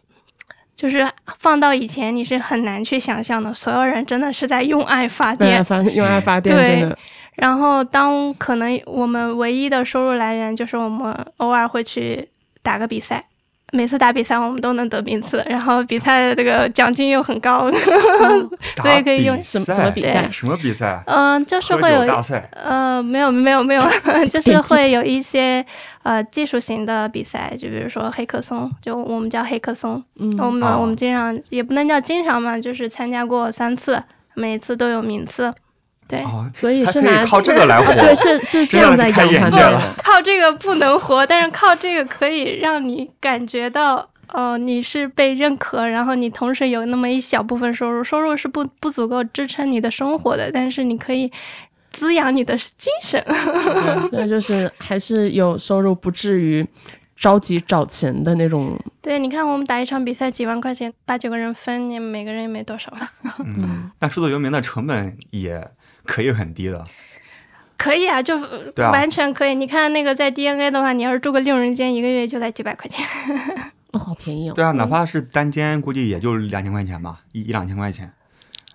[0.75, 6.95] 就是放到以前你是很难去想象的，所有人真的是在用爱发电，用爱发电，真的。
[7.39, 12.27] 然后当可能我们唯一的收入来源就是我们偶尔会去
[12.61, 13.25] 打个比赛。
[13.71, 17.71] 每次打比赛，我们都能得名次，然后比赛的这个奖金又很高，
[18.81, 20.27] 所以可以用什么什么比赛？
[20.31, 21.03] 什么比赛？
[21.05, 22.49] 嗯，就是会有大赛。
[22.51, 23.83] 呃，没有没有没有，
[24.31, 25.63] 就是会有一些
[26.01, 30.03] 呃技术型的比赛，就比如说黑客松，就我们叫黑客松。
[30.19, 34.01] 嗯，我们我们经常也不能叫经常嘛，就是参加过三次，
[34.33, 35.53] 每次都有名次。
[36.09, 39.79] 对，所以是拿靠这个来活，对，是是这样在养团队的。
[40.03, 51.31] 靠这个不能活，但是靠这个可以让你感觉到，呃，你是被认可，然后你同时有那么一小部分收入，收入是不不足够支撑你的生活的，但是你可以
[51.91, 53.23] 滋养你的精神。
[54.11, 56.65] 那就是还是有收入，不至于
[57.15, 58.75] 着急找钱的那种。
[58.99, 62.91] 对，你看我们打一场比赛几万块钱，八九个人分，你每个人也没多少。
[63.45, 65.69] 嗯，但数字游民的成本也。
[66.09, 66.83] 可以很低的，
[67.77, 68.35] 可以啊，就
[68.77, 69.53] 完全可以。
[69.53, 73.05] 你看那个在 DNA 的话，你要是住个六人间，一个月就才几百块钱，
[73.93, 74.53] 好便宜哦。
[74.55, 78.11] 对啊，哪怕是单间，估计也就两千块钱吧，一一两千块钱。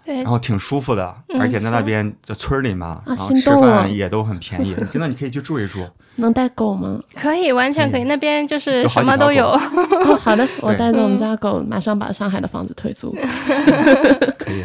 [0.05, 4.75] 对，然后挺舒服的，而且在那边在村里嘛，然后吃饭也都很便宜。
[4.93, 5.85] 真的，你可以去住一住。
[6.17, 7.01] 能带狗吗？
[7.17, 8.05] 可以，完全可以。
[8.05, 9.57] 那边就是什么都有。
[10.21, 13.17] 好的，我带着我们家狗，马上把上海的房子退租。
[14.39, 14.63] 可以。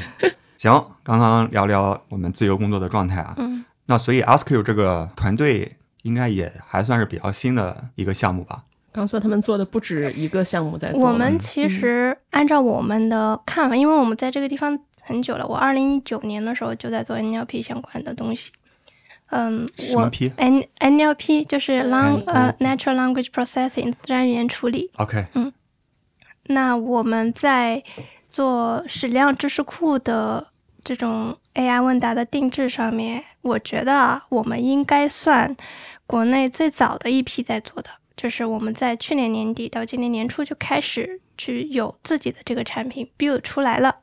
[0.60, 3.34] 行，刚刚聊聊我们自由工作的状态啊。
[3.38, 3.64] 嗯。
[3.86, 8.66] 那所以 Ask you 这个团队应该也还算是比较新的一个项目吧？
[8.92, 11.08] 刚说他们做的不止一个项目在做。
[11.08, 18.52] 我们其实按照我们的看法，因为我们在这个地方很久了，我二零一九年的时候就在做 NLP 相关的东西。
[19.30, 19.66] 嗯。
[19.96, 24.92] 我 N NLP 就是 Lang 呃 Natural Language Processing 自然语言处理。
[24.98, 25.26] OK。
[25.36, 25.54] 嗯。
[26.48, 27.82] 那我们在。
[28.30, 30.48] 做矢量知识库的
[30.84, 35.56] 这种 AI 问答的定制上面，我觉得啊，我们应该算
[36.06, 37.90] 国内最早的一批在做的。
[38.16, 43.96] 就是我们在去年年底到今年年初就开始去有自己的这个产品 build 出来了。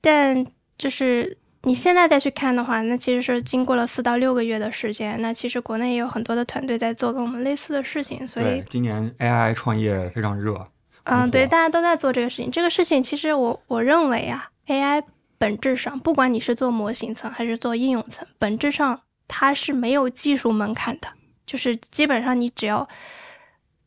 [0.00, 0.46] 但
[0.78, 5.20] 就是你现在再去看的话，那其实是经过了四到六个月的时间。
[5.20, 8.26] 那其实国内也有很多的团队在做跟我们类似的事情。
[8.26, 10.66] 所以今年 AI 创业非常热。
[11.10, 12.50] 嗯，对，大家都在做这个事情。
[12.50, 15.02] 这个事情其实我我认为啊，AI
[15.38, 21.08] 本质上，不管你是做模型层还是做应用层，本质上它是没有技术门槛的，
[21.46, 22.86] 就是基本上你只要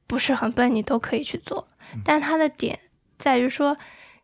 [0.08, 1.68] 不是很笨，你都可以去做。
[2.04, 2.80] 但它的点
[3.20, 3.78] 在于说，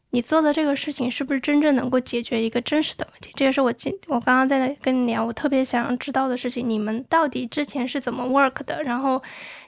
[0.10, 3.32] 你做的这个事情是不是真正能够解决一个真实的问题？
[3.36, 6.68] 这也是我今我刚刚在跟你聊，我特别想知道的事情。
[6.68, 8.82] 你们到底之前是怎么 work 的？
[8.82, 9.22] 然后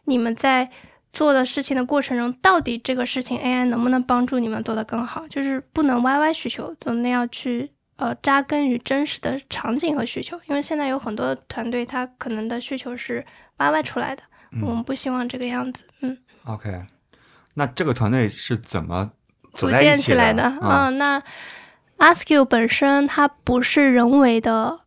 [0.06, 0.72] 你们在。
[1.12, 5.28] 做的事情的过程中，到底这个事情 AI 能不能帮助你们做得更好？
[5.28, 10.40] 就是不能 YY 需求，总得要去呃扎根于真实的场景和需求。
[10.46, 13.26] 因为现在有很多团队，他可能的需求是
[13.58, 14.22] YY 出来的，
[14.62, 15.84] 我们不希望这个样子。
[16.02, 16.84] 嗯，OK，
[17.56, 19.12] 那这个团队是怎么
[19.56, 20.44] 组建起来的？
[20.62, 21.22] 嗯，那
[21.98, 24.82] AskU 本身它不是人为的。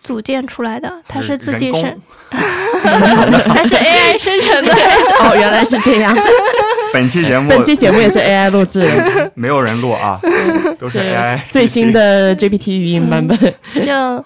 [0.00, 2.02] 组建出来的，它是自己生，
[3.48, 4.72] 它是 AI 生成的。
[4.72, 6.16] 哦，原来是这样。
[6.92, 8.86] 本期节目，本期节目也是 AI 录制，
[9.34, 10.20] 没有人录啊，
[10.78, 13.38] 都是 AI 最新的 GPT 语音版本。
[13.82, 14.24] 就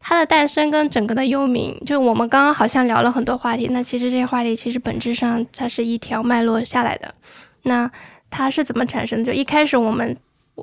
[0.00, 7.14] 它的诞生跟整个的幽冥，就我们刚刚好像聊了很多话题，那其实这些话题其实本质上它是一条脉络下来的。
[7.62, 7.88] 那
[8.28, 9.24] 它是怎么产生的？
[9.26, 10.16] 就一开始我们，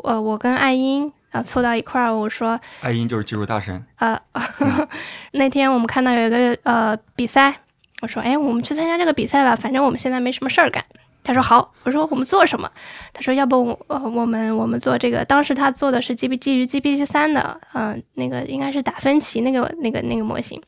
[0.03, 1.11] 呃，我跟爱英。
[1.31, 3.85] 啊，凑到一块儿，我说，爱因就是技术大神。
[3.97, 4.19] 呃，
[5.33, 7.61] 那天我们看到有一个呃比赛，
[8.01, 10.83] 我说，哎，我们去参加这个比赛吧，反正我们现在没什么事儿干。
[11.21, 12.71] 他说好，我说我们做什么？
[13.13, 15.23] 他说要不呃我们我们做这个。
[15.25, 20.59] 当时他做的是 G B 基于 GPT 三的，嗯，那个应该是达芬奇那个那个那个模型。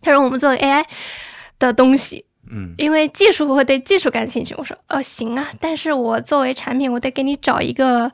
[0.00, 0.84] 他说我们做 AI
[1.58, 4.54] 的东西，嗯，因为技术我对技术感兴趣。
[4.56, 8.10] 我说哦行啊，但是我作为产品，我得给你找一个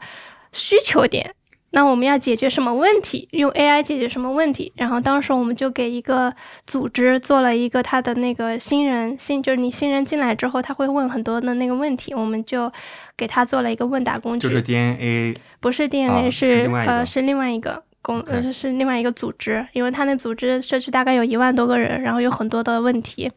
[0.53, 1.33] 需求点。
[1.75, 3.27] 那我们要解决什么问题？
[3.33, 4.73] 用 AI 解决什么问题？
[4.77, 6.33] 然后当时我们就给一个
[6.67, 12.71] 组织做了一个他的那个新人新，就是你新人进来之后，他会问很多的那个问题，我们就
[13.17, 14.49] 给他做了一个问答工具。
[14.49, 23.31] 就是 DNA，不是 DNA，是呃是另外一个公呃是另外一个组织，因为他那组织社区大概有一万多个人，然后有很多的问题。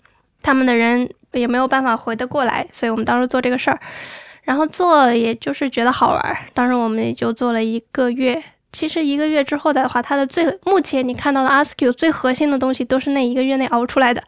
[0.43, 3.80] 他们的人也没有办法回得过来，所以我们当时做这个事儿，
[4.45, 8.41] 然后做也就是觉得好玩儿，当时我们也就做了一个月。
[8.71, 14.21] 其实一个月之后的话，它的最目前你看到的 Ask You 最核心的东西都是那一个月内熬出来的。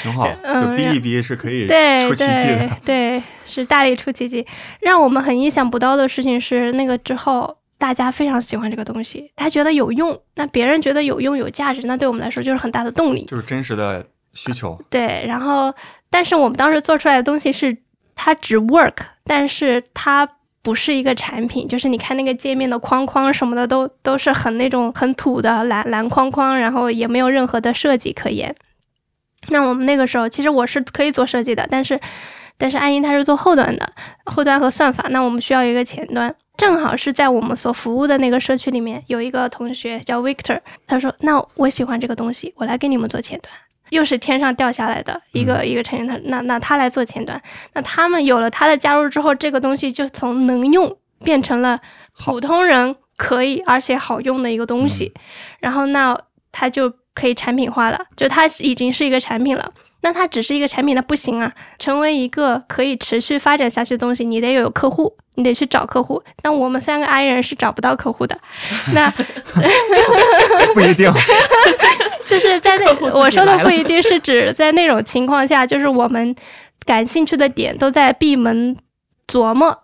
[0.00, 0.28] 挺好，
[0.62, 2.70] 就逼一逼是可以对出奇迹对的。
[2.86, 4.46] 对，是大力出奇迹。
[4.80, 13.24] 让我们很意想不到的事情是，那个之后大家非常喜欢这个东西，他觉得有用，那别人觉得有用有价值，那对我们来说就是很大的动力。
[13.24, 15.74] 就是真实的需求，对，然后
[16.08, 17.76] 但是我们当时做出来的东西是
[18.22, 20.28] 它只 work，但是它
[20.60, 28.54] 不是一个产品，就是你看那个界面的框框什么的都都是很那种很土的蓝蓝框框，然后也没有任何的设计可言。
[29.48, 31.98] 那我们那个时候其实我是可以做设计的，但是
[32.58, 33.90] 但是安英他是做后端的，
[34.26, 36.34] 后端和算法，那我们需要一个前端。
[36.58, 43.50] 正好是在我们所服务的那个社区里面，有一个同学叫 Victor，他说：“那我喜欢这个东西，我来给你们做前端。”
[43.90, 47.40] 又是天上掉下来的一个、一个成员，他那那他来做前端，
[47.74, 51.78] 那他们有了他的加入之后，这个东西就从能用变成了
[52.16, 55.12] 普通人可以而且好用的一个东西，
[55.58, 56.18] 然后那
[56.50, 59.72] 它就可以产品化了，就它已经是一个产品了。
[60.02, 61.52] 那它只是一个产品，它不行啊！
[61.78, 66.22] 成为一个可以持续发展下去的东西，你得有客户，你得去找客户。
[66.42, 68.38] 但我们三个 I 人是找不到客户的，
[68.94, 69.10] 那
[70.74, 71.12] 不一定。
[72.26, 76.34] 就是在那我说的不一定是指在那种情况下，就是我们
[76.86, 78.76] 感兴趣的点都在闭门
[79.26, 79.76] 琢磨，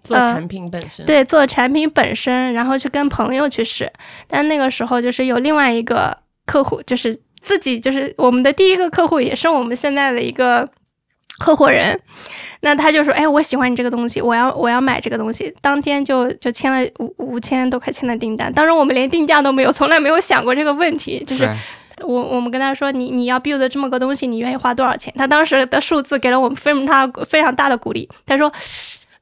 [0.00, 3.92] 做产品本身，对，做产品本身，然后去跟朋友去试。
[4.26, 10.68] 但那个时候就是有另外一个客户，就是自己就是我们的第一个客户，也是我们现在的一个
[11.38, 11.96] 合伙人。
[12.58, 18.52] 那他就说：“哎，我喜欢你这个东西，我要我要买这个东西。”当天就就签了五五千多块钱的订单。
[18.52, 21.22] 当时我们连定价都没有，从来没有想过这个问题。
[21.24, 21.48] 就是
[22.02, 28.08] 我我们跟他说：“你你要 build 这么个东西，你愿意花多少钱？”他当时的数字给了我们非常大非常大的鼓励。
[28.26, 28.52] 他说。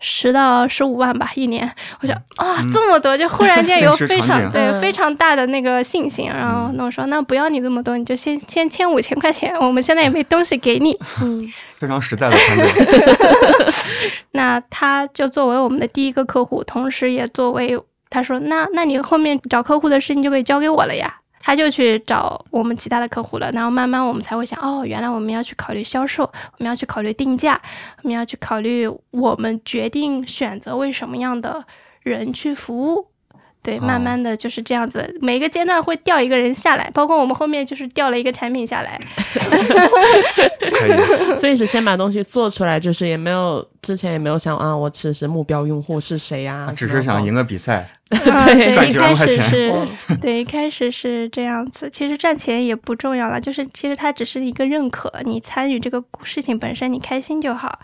[0.00, 2.72] 十到十五万吧，一年，我就啊、嗯。
[2.72, 12.68] 这么多，就忽然间有 非常对非常大的那个信心，然后那我说那不要你这么多，你就先先签五千块钱，我们现在也没东西给你， 嗯， 非常实在的团队。
[14.32, 17.80] 那他就作为我们的第一个客户，同时也作为
[18.10, 21.14] 他说那那你后面找客户的事情就可以交给我了呀。
[21.46, 27.60] 他就去找我们其他的客户了，然后慢慢我们才会想，哦，原来我们要去考虑销售，我们要去考虑定价，
[28.02, 31.62] 我们要去考虑我们决定选择为什么样的
[32.00, 33.08] 人去服务。
[33.64, 39.00] 对，慢慢的就是这样子，每个阶段会调一个人下来，包括我们后面就是调了一个产品下来。
[40.60, 40.92] 可以，
[41.34, 47.88] 所以是先把东西做出来，就是也没有之前也没有想啊，我其实目标用户是谁呀、只是想赢个比赛。
[48.14, 49.72] 啊对，赚一开几万块钱始是
[50.10, 51.88] 嗯，对，一开始是这样子。
[51.90, 57.78] 其实赚钱也不重要了，就是其实它只是一个认可，你参与这个事情本身，你开心就好。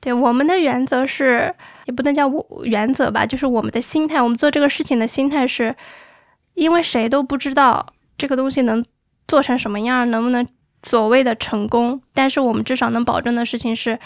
[0.00, 2.30] 对，我们的原则是，也不能叫
[2.64, 5.76] 原则吧，就是我们的心态，我们做这个事情的心态是，
[6.54, 7.86] 因为谁都不知道
[8.16, 8.82] 这个东西能
[9.28, 10.46] 做成什么样，能不能
[10.82, 13.98] 所谓的成功，但是我们至少能保证的事情是，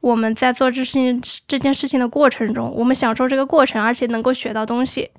[0.00, 0.98] 我们在做这事
[1.46, 5.10] 这件事情的过程中，我们享受这个过程，而且能够学到东西。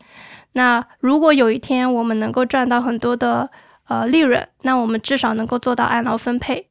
[0.53, 3.49] 那如果有一天我们能够赚到很多的
[3.87, 6.68] 呃利润，那我们至少能够做到按劳分配。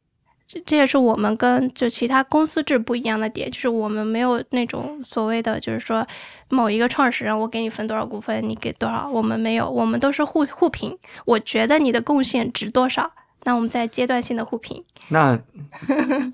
[0.50, 6.06] 这这也是我们跟就其他公司制不一样的点，就是我们没有那种所谓的，就是说
[6.48, 10.96] 某一个创始人我给你分多少股份，你给多少，我们没有，我们都是互互评。
[11.26, 13.10] 我觉得你的贡献值多少，
[13.44, 15.38] 那我们在阶段性的互评，那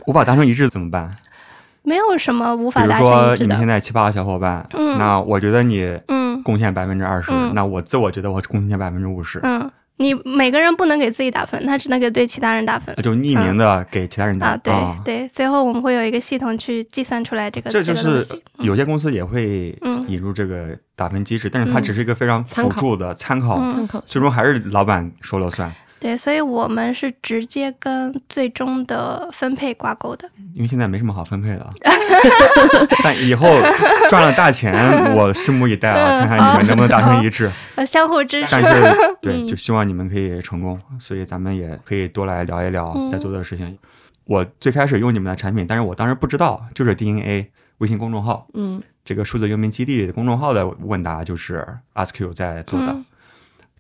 [0.07, 1.17] 无法达成一致怎么办？
[1.83, 3.67] 没有什么无法达成一致说你们现。
[3.67, 13.03] 在七八个小伙伴，嗯那我觉得你嗯贡献百分之二十嗯，那我自我觉得我贡献百分之五十，嗯，你每个人不能给自己打分，他只能给对其他人打分那。
[13.03, 18.25] 就匿名的给其他人打啊，对、对，最后我们会有一个系统去计算出来这个这就是
[18.59, 25.73] 有些公司也会嗯引入这个打分机制，但是它嗯只是一个非常辅助的参考，嗯参考最终还是老板说了算。
[26.05, 30.29] 对，所以我们是直接跟最终的分配挂钩的。
[30.53, 31.67] 因为现在没什么好分配的，
[33.03, 33.49] 但以后
[34.11, 34.75] 赚了大钱，
[35.15, 37.51] 我拭目以待啊，嗯看看你们能不能达成一致。
[37.77, 38.49] 呃，相互支持。
[38.53, 43.79] 但是，对，嗯就希望你们可以成功，所以咱们也可以多来聊一聊嗯在做的事情。
[44.27, 53.03] 我最开始用你们的产品，但是我当时不知道，就是 DNA 微信公众号嗯，这个数字游民基地公众号的问答，就是 AskQ 在做的，嗯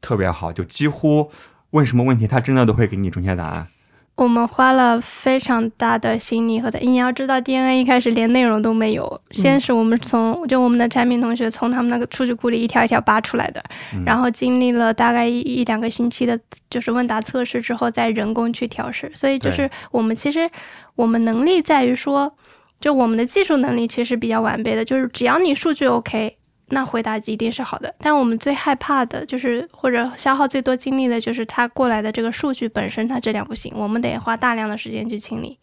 [0.00, 1.30] 特别好，就几乎
[1.74, 3.66] 问什么问题，他真的都会给你正确答案。
[4.14, 13.60] 我们花了非常大的心力和的，你要知道，DNA 一开始连内容都没有，先是我们从就我们的产品同学从他们那个数据库里一条一条扒出来的，
[14.06, 16.38] 然后经历了大概一一两个星期的，
[16.70, 19.10] 就是问答测试之后，再人工去调试。
[19.12, 20.48] 所以就是我们其实
[20.94, 22.32] 我们能力在于说，
[22.78, 26.36] 就我们的技术能力其实比较完备的，就是只要你数据 OK。
[26.68, 35.58] 那回答一定是好的，但我们最害怕的就是，或者消耗最多精力的就是他过来的这个数据本身，它质量不行，我们得花大量的时间去清理。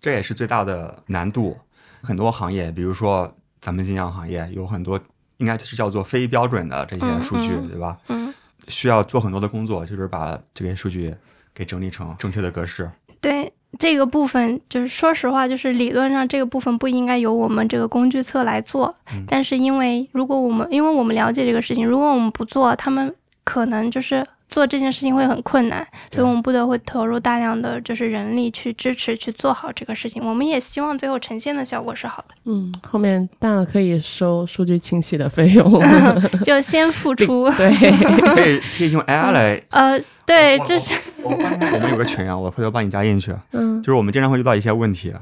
[0.00, 1.56] 这也是最大的难度。
[2.02, 5.00] 很多行业，比如说咱们金匠行业，有很多
[5.38, 7.98] 应该是叫做非标准的这些数据，对吧？
[8.08, 8.32] 嗯。
[8.68, 11.14] 需要做很多的工作，就是把这些数据
[11.54, 12.90] 给整理成正确的格式。
[13.20, 13.52] 对。
[13.78, 18.94] 这个部分就是说实话，就是理论上这个部分不应该由我们这个工具册来做，
[19.28, 23.14] 但是因为如果我们因为我们了解这个事情，如果我们不做，他们
[23.44, 24.26] 可能就是。
[24.48, 30.24] 做这件事情会很困难，所以我们不得会投入大量的就是人力去支持去做好这个事情。
[30.24, 32.34] 我们也希望最后呈现的效果是好的。
[32.44, 35.70] 嗯，后面当然可以收数据清洗的费用，
[36.44, 37.50] 就先付出。
[37.52, 37.70] 对，
[38.34, 39.62] 可以可以用 AI 来。
[39.70, 40.94] 呃，对，这是。
[41.22, 43.34] 我们有个群啊，我回头帮你加进去。
[43.52, 45.12] 嗯， 就是我们经常会遇到一些问题，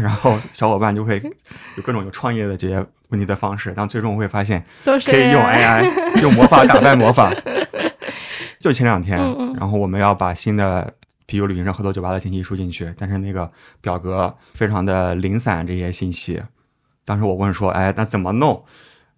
[0.00, 1.20] 然后小伙伴就会
[1.76, 7.34] 有各种有创业的解决问题的方式，但最终会发现可以用 AI 用魔法打败魔法。
[8.62, 9.18] 就前两天，
[9.58, 10.94] 然后我们要把新的
[11.26, 13.50] 啤酒旅行社合作酒吧的信息输进去，但是那个
[13.80, 16.40] 表格非常的零散，这些信息。
[17.04, 18.64] 当时我问说：“哎，那怎么弄？”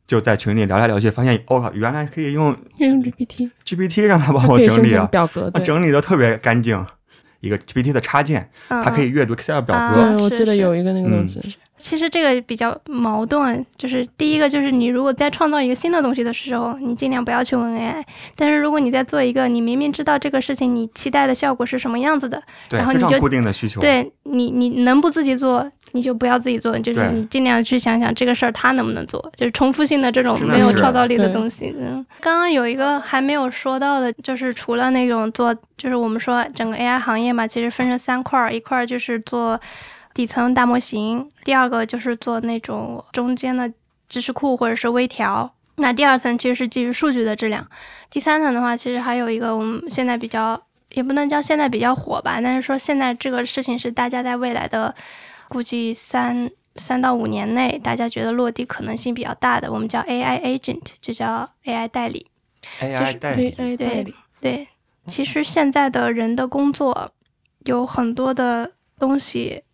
[0.07, 6.85] 就在群里聊来聊去，发现我靠，原来可以用用 GPT，GPT 让他帮我整理表格，整理的特别干净。
[7.41, 10.23] 一个 GPT 的插件，它可以阅读 Excel 表格。
[10.23, 11.39] 我记得有一个那个东西。
[11.77, 18.03] 其实这个比较矛盾，就是第一个就是你如果在创造一个新的东西的时候，你尽量不要去问 AI。
[18.37, 31.75] 但是如果你在做一个你明明知道这个事情你期待的效果是什么样子的，然后你就固定的需求，对你你能不自己做，你就不要自己做，就是你尽量去想想这个事儿他能不能做，就是重复性的这种没有创造力的东西。
[31.79, 39.61] 嗯，刚刚有一个还没有说到的，就是除了那种做，就是我们说整个 AI 行业嘛，其实分成三块儿，一块儿就是做。
[40.15, 43.71] 底层大模型，第二个就是做那种中间的
[44.09, 45.53] 知识库或者是微调。
[45.77, 47.69] 那第二层其实是基于数据的质量。
[48.09, 50.63] 第三层的话，其实还有一个我们现在比较，
[50.93, 54.95] 也不能叫现在比较火吧，但是说现在这个事情是大家在未来的
[55.49, 62.25] 估计三三到五年内，大家觉得落地可能性比较大的，我们叫 AI agent，就叫 AI 代理。
[62.81, 63.51] AI 代理。
[63.51, 64.15] AI 代理。
[64.41, 64.69] 对，
[65.07, 67.11] 其实现在的人的工作
[67.65, 69.65] 有很多的东西。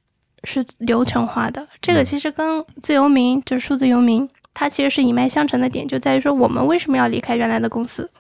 [0.44, 8.10] 是流程化的，这个其实跟自由民就是数字游民，它其实是一脉相承的点，就在于说我们为什么要离开原来的公司，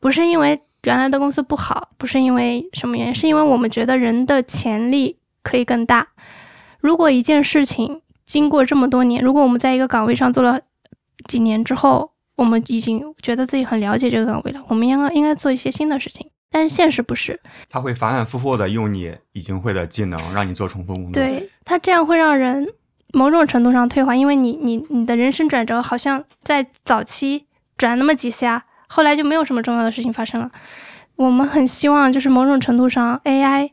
[0.00, 6.08] 不是因为原来的公司不好，不是因为什么原因，是因为我们觉得人的潜力可以更大。
[6.80, 10.60] 如果一件事情经过这么多年，如果我们在一个岗位上做了
[11.28, 16.28] 几年之后，我们已经觉得自己很了解这个岗位了，我们应该应该做一些新的事情。
[16.54, 17.40] 但是现实不是，
[17.70, 21.14] 他会反反复复的用你已经会的技能，让你做重复工作。
[21.14, 22.68] 对他这样会让人
[23.14, 27.46] 某种程度上退化，因为你你你的人生转折好像在早期
[27.78, 30.50] 转那么几下，后来就没有什么重要的事情发生了。
[31.16, 33.70] 我们很希望就是某种程度上 AI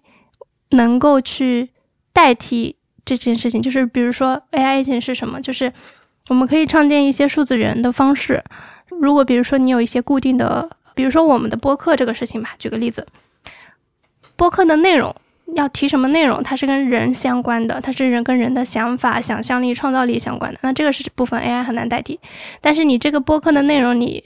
[0.70, 1.72] 能够去
[2.14, 5.74] 代替这件事情，就是比如说 AI 件是什么，就是
[6.30, 8.42] 我们可以创建一些数字人的方式。
[9.02, 10.70] 如果比如说你有一些固定的。
[11.00, 13.08] 比如说我们的播客这个事情吧，举个例子，
[14.36, 15.16] 播客的内容
[15.56, 20.60] 要提什么内容，它是跟人相关的，它是人跟人的想法、想象力、创造力相关的。
[20.62, 22.20] 那这个是部分 AI 很难代替。
[22.60, 24.22] 但是你这个播客的内容你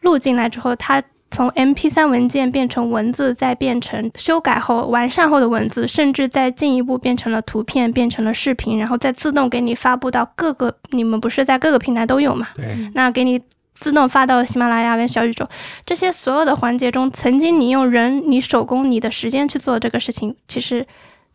[0.00, 1.00] 录进来之后，它
[1.30, 12.48] 从 MP3 文件变成文字，再变成修改后完善后的文字，甚至再进一步变成了图片，变成了视频，然后再自动给你发布到各个，你们不是在各个平台都有嘛？
[12.56, 12.76] 对。
[12.92, 13.40] 那给你。
[13.78, 15.48] 自动发到喜马拉雅跟小宇宙，
[15.86, 20.86] 这些所有的环节中，曾经你用人、你手工、你的时间去做这个事情，其实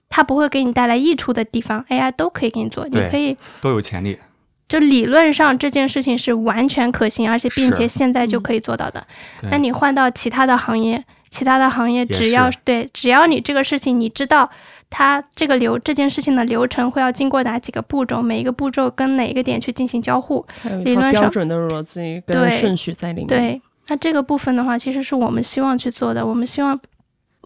[0.10, 2.86] 它不会给你带来益处的地方，AI 都可以给你做。
[2.88, 4.20] 你可以都有潜力。
[4.68, 9.06] 就理论上这件事情是完全可行，而且并且现在就可以做到的。
[9.44, 14.50] 那你换到其他的行业，其他的行业只要对，只要你这个事情你知道。
[14.96, 18.22] 它这个流这件事情的流程会要经过哪几个步骤？
[18.22, 20.46] 每一个步骤跟哪一个点去进行交互？
[20.84, 23.28] 理论上标准的逻辑跟顺序在里面。
[23.28, 26.24] 对，那这个部分的话，其实是我们希望去做的。
[26.24, 26.80] 我们希望，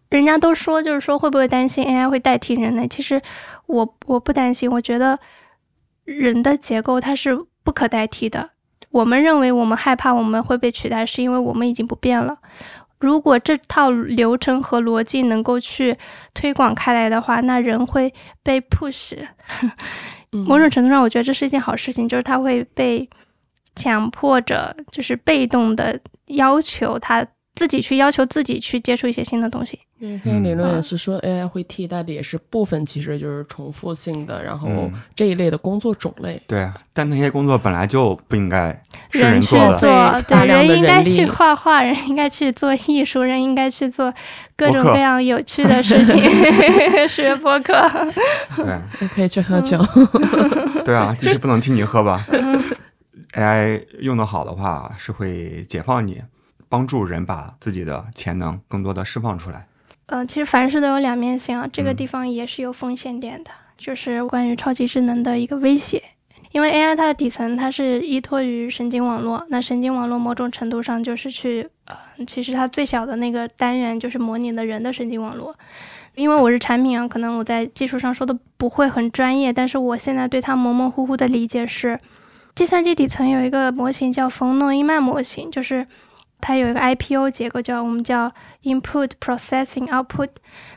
[0.10, 2.86] 人家都说就是说会不会担心 AI 会代替人类？
[2.86, 3.22] 其实
[3.68, 5.18] 我我不担心，我觉得
[6.04, 8.50] 人的结构它是不可代替的。
[8.89, 12.39] 我们认为我们害怕我们会被取代，是因为我们已经不变了。
[13.00, 15.98] 如果这套流程和逻辑能够去
[16.34, 19.18] 推广开来的话，那人会被 push。
[20.32, 23.10] 某种程度上，我觉得这是一件好事情，就是他会被
[23.76, 27.26] 强迫着，就是被动的要求他。
[27.56, 29.80] 自己去要求自己去接触一些新的东西。
[30.00, 34.70] 对，现在理论也是说，AI 会替代的也是部分，其实就是重复性的，然后
[35.16, 36.39] 这一类的工作种类。
[36.45, 38.80] 对啊，但那些工作本来就不应该
[39.12, 40.22] 是人做的。
[40.28, 44.14] 对，人应该去画画，人应该去做艺术，人应该去做
[44.55, 46.18] 各种各样有趣的事情，
[47.08, 47.74] 学播客。
[48.55, 48.66] 对，
[49.01, 49.78] 也可以去喝酒。
[50.86, 52.24] 对啊，必须不能替你喝吧
[53.34, 56.22] ？AI 用的好的话，是会解放你。
[56.70, 59.68] 帮助人把自己的潜能更多的释放出来。
[60.08, 66.03] 呃，其实凡事都有两面性啊，这个地方也是有风险点的，就是关于超级智能的一个威胁。
[66.58, 71.95] 因为 AI 它的底层它是依托于神经网络，那神经网络某种程度上就是去呃，
[72.26, 75.55] 其实它最小的那个单元就是模拟的人的神经网络。
[76.16, 81.99] 因为我是产品啊，可能我在技术上说的不会很专业，但是我现在对它模模糊糊的理解是，
[82.55, 85.86] 计算机底层有一个模型叫冯诺依曼模型，就是。
[86.40, 88.32] 它有一个 IPO 结构，叫我们叫
[88.64, 90.30] Input Processing Output。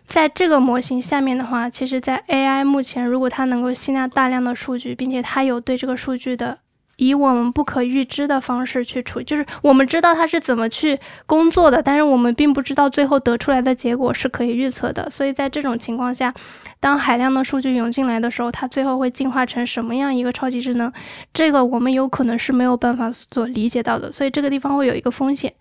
[0.06, 6.58] 在这个模型下面的话，其实，在 AI 目前，如果它能够吸纳大量的数据，并且它有对这个数据的。
[7.00, 15.10] 以我们不可预知的方式去处，就是我们知道它是怎么去工作的，但是我们并不知道最后得出来的结果是可以预测的。
[15.10, 16.32] 所以在这种情况下，
[16.78, 20.92] 当海量的数据涌进来的时候，它最后会进化成什么样一个超级智能，
[21.32, 24.12] 这个我们有可能是没有办法所理解到的。
[24.12, 25.54] 所以这个地方会有一个风险。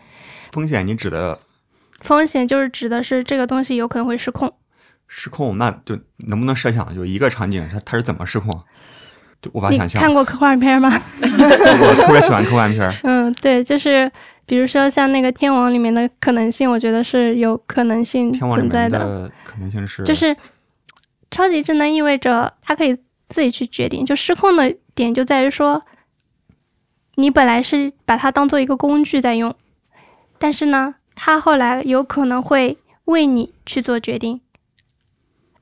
[0.51, 1.39] 风险，你指的？
[2.01, 4.53] 风险就是指的是这个东西有可能会失控。
[5.07, 8.61] 失控，那就能不能设想，就一个场景，它它是怎么失控？
[9.53, 10.01] 无法想象。
[10.01, 10.89] 看过科幻片吗？
[11.21, 12.91] 我特别喜欢科幻片。
[13.03, 14.11] 嗯，对，就是
[14.45, 19.31] 比如说像那个《天王》里面的可能性，我觉得是有可能性存在的。
[19.45, 20.35] 可能性是，就是
[21.31, 22.97] 超级智能意味着它可以
[23.29, 24.05] 自己去决定。
[24.05, 25.83] 就失控的点就在于说，
[27.15, 29.55] 你本来是把它当做一个工具在用，
[30.37, 34.41] 但是呢，它后来有可能会为你去做决定。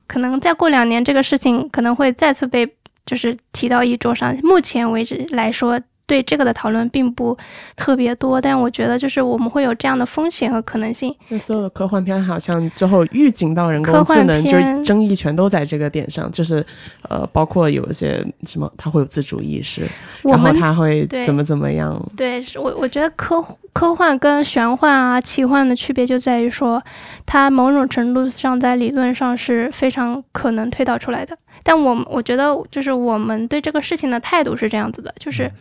[0.08, 2.77] 可能再过两年，这个事情可能会再次被。
[3.08, 7.36] 就是提到一桌上，目前为止来说，对这个的讨论并不
[7.76, 8.40] 特别多。
[8.40, 11.14] 但我觉得，就是我们会有这样的风险和可能性。
[11.30, 16.32] 那所有的科幻片好像最后预警到人工智能，就是争议全都在这个点上。
[16.32, 16.64] 就是，
[17.10, 19.82] 呃，包括有一些什么，它会有自主意识，
[20.22, 21.98] 然后它会怎么怎么样？
[22.16, 23.42] 对，我我觉得科
[23.74, 26.82] 科幻跟玄幻啊、奇幻的区别就在于说，
[27.26, 31.38] 它某种程度上在理论上是非常可能推导出来的。
[31.68, 35.52] 但我我觉得，就是我们对这个事情的态度是这样子的，就是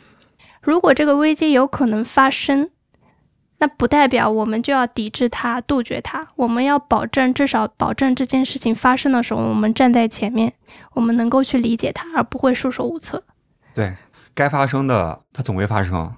[0.62, 2.70] 如果这个危机有可能发生，
[3.58, 6.28] 那不代表我们就要抵制它、杜绝它。
[6.36, 10.52] 我们要保证，至少保证这件事情发生的时候，我们站在前面，
[10.92, 13.24] 我们能够去理解它，而不会束手无策。
[13.74, 13.92] 对
[14.32, 16.14] 该发生的，它总会发生。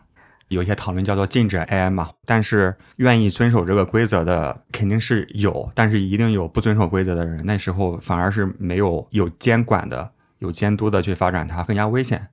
[0.48, 12.26] 有一些讨论叫做禁止 AI 嘛，但是愿意遵守这个规则的肯定是有，但是一定有不遵守规则的人，那时候反而是没有有监管的、有监督的去发展它，更加危险。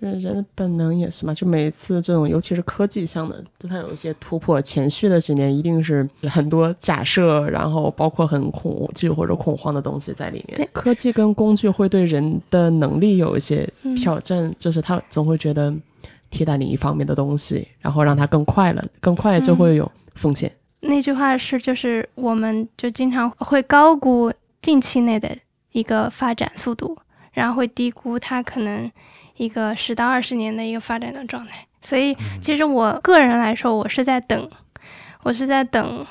[0.00, 10.68] 人的本能也是嘛，就每次这种，尤其是科技上的，它有一些突破，前续的几年一定是很多假设，然后包括很恐惧或者恐慌的东西在里面。
[10.72, 15.72] 科技跟工具会对人的能力有一些挑战，就是他总会觉得。
[16.30, 20.52] 替代另一方面的东西，然后让它更快了，更快就会有风险。
[20.80, 25.36] 那句话是，就是我们就经常会高估近期内的
[25.72, 26.96] 一个发展速度，
[27.32, 28.90] 然后会低估它可能
[29.36, 31.66] 一个十到二十年的一个发展的状态。
[31.80, 34.50] 所以，其实我个人来说，我是在等，
[35.22, 36.06] 我是在等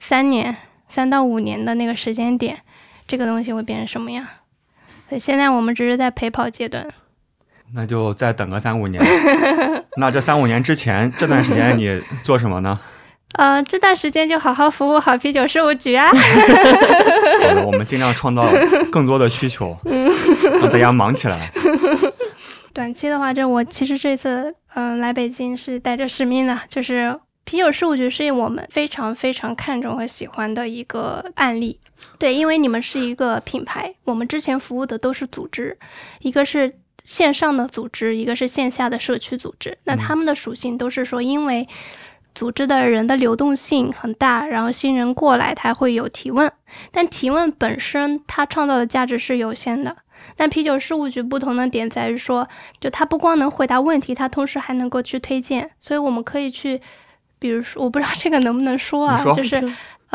[0.00, 0.56] 三年、
[0.88, 2.60] 三到五年的那个时间点，
[3.06, 4.26] 这个东西会变成什么样。
[5.08, 6.88] 所以现在我们只是在陪跑阶段。
[7.72, 9.02] 那就再等个三五年。
[9.96, 12.78] 那这三五年之前这段时间你做什么呢？
[13.34, 16.06] 呃，这段时间就好好服务好啤酒事务局啊。
[16.08, 18.46] 好的，我们尽量创造
[18.92, 19.76] 更多的需求，
[20.60, 21.50] 让大家忙起来。
[22.72, 31.80] 短期的话，这我其实这次嗯来北京是带着使命的，就是啤酒事务局是我们非常非常看重和喜欢的一个案例。
[32.20, 35.76] 对，因为你们是一个品牌，我们之前服务的都是组织，
[36.20, 36.72] 一个是。
[37.04, 41.68] 线上的组织，一个是线下的社区组织，那他们的属性都是说，因为
[42.34, 46.50] 组织的人的流动性很大，然后新人过来他会有提问，
[46.90, 49.96] 但提问本身它创造的价值是有限的。
[50.36, 52.48] 但啤酒事务局不同的点在于说，
[52.80, 56.80] 就它不光能回答问题，它同时还能够去推荐，所以我们可以去。
[57.36, 59.60] 比如说，我不知道这个能不能说啊，就是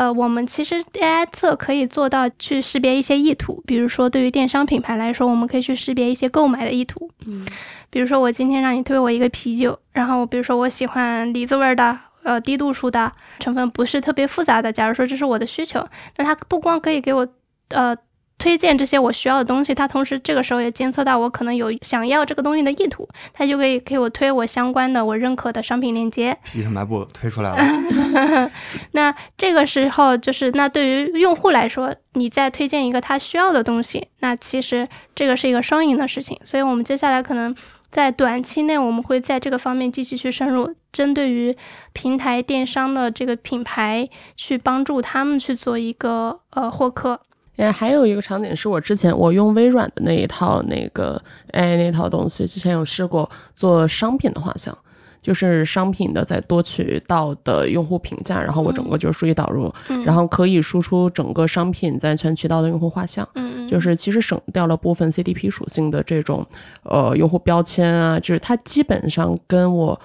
[0.00, 7.10] 呃，我们其实 AI 测可以做到去识别一些意图，比如说对于电商品牌来说，我们可以去识别一些购买的意图。
[7.26, 7.44] 嗯，
[7.90, 14.72] 比如说我今天让你推我一个啤酒，然后比如说我喜欢梨子味的，呃，低度数的，成分不是特别复杂的。
[14.72, 15.86] 假如说这是我的需求，
[16.16, 17.28] 那它不光可以给我
[17.68, 17.94] 呃。
[18.40, 26.36] 推荐这些我需要的东西，它同时这个时候也监测到我可能有想要这个东西的意图，它就可以给我推我相关的我认可的商品链接。
[26.42, 28.50] 皮特卖部推出来了。
[28.92, 36.40] 那这个时候就是，那对于用户来说，你再推荐一个他需要的东西，那其实这个是一个双赢的事情。
[36.44, 37.54] 所以我们接下来可能
[37.92, 41.54] 在短期内，我们会在这个方面继续去深入，针对于
[41.92, 47.20] 平台电商的这个品牌，去帮助他们去做一个呃获客。
[47.60, 54.74] 哎，还有一个场景是我之前我用微软的那一套那个哎那套东西，之前有试过做商品的画像，
[55.20, 59.70] 就是商品的在多渠道的用户评价，然后我整个就是数据导入，
[60.06, 63.28] 然后可以输出整个商品在全渠道的用户画像，
[63.68, 66.46] 就是其实省掉了部分 CDP 属性的这种
[66.84, 70.00] 呃用户标签啊，就是它基本上跟我。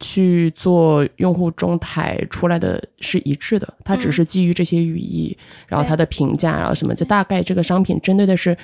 [0.00, 5.36] 去做用户中台出来的是一致的，它只是基于这些语义，
[5.68, 8.56] 然后它的评价，然后什么，就大概这个商品针对的是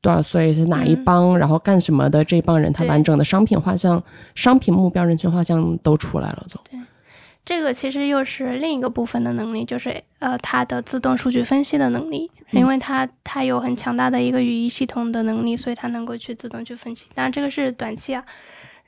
[0.00, 4.02] 多少岁，是哪一帮，然后干什么的这帮人，它完整的商品画像、
[4.34, 6.46] 商品目标人群画像都出来了。
[6.70, 6.80] 对，
[7.44, 17.06] 这个其实又是另一个部分的能力，就是呃，它的自动数据分析的能力，因为它它有很强大的一个语义系统的能力，所以它能够去自动去分析。
[17.14, 18.24] 当然，这个是短期啊。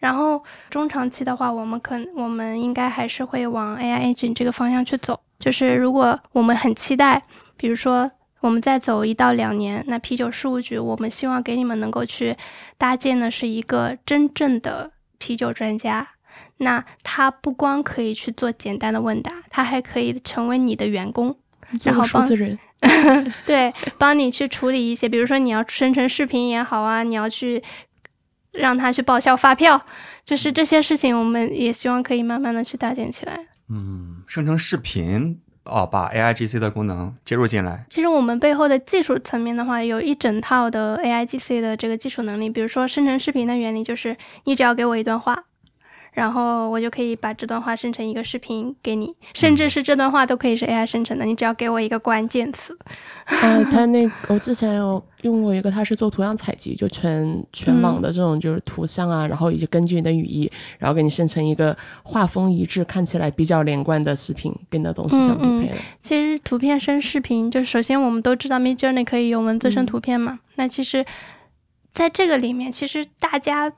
[0.00, 5.20] 然后中长期的话，我们可我们应该还是会往 AI agent 这个方向去走。
[5.38, 7.22] 就是如果我们很期待，
[7.56, 12.34] 比如说我们再走一到两年，那啤酒事务局，我们希望给你们能够去
[12.78, 16.08] 搭建的是一个真正的啤酒专家。
[16.56, 21.36] 那他不光可以去做简单的问答，他还可以成为你的员工，
[21.84, 22.26] 然后帮
[23.44, 27.62] 对帮你去处理一些，比如说你要生成视频也好啊，你要去。
[28.52, 29.80] 让他去报销发票，
[30.24, 33.46] 就是这些事情，我们也希望可以慢慢的去搭建起来。
[33.68, 37.86] 嗯，生成视频哦，把 A I G C 的功能接入进来。
[37.88, 42.50] 其实我们背后的技术层面的话，有一整套的 A I G C 的这个技术能力。
[42.50, 45.44] 比如说生成视频的原理，就是你只要给我一段话。
[46.12, 52.76] 然后我就可以把这段话生成一个视频给你，甚至是这段话都可以是 AI 生成的，你只要给我一个关键词。
[53.26, 65.72] 呃，他那 我之前有用过一个，他是做图像采集，就全全网的这种就是图像啊，然后以及根据你的语义，然后给你生成一个画风一致、看起来比较连贯的视频，跟你的东西相匹配。
[66.02, 71.06] 其实图片生视频，就首先我们都知道 Midjourney 可以用文字生图片嘛，那其实
[71.94, 73.72] 在这个里面，其实大家。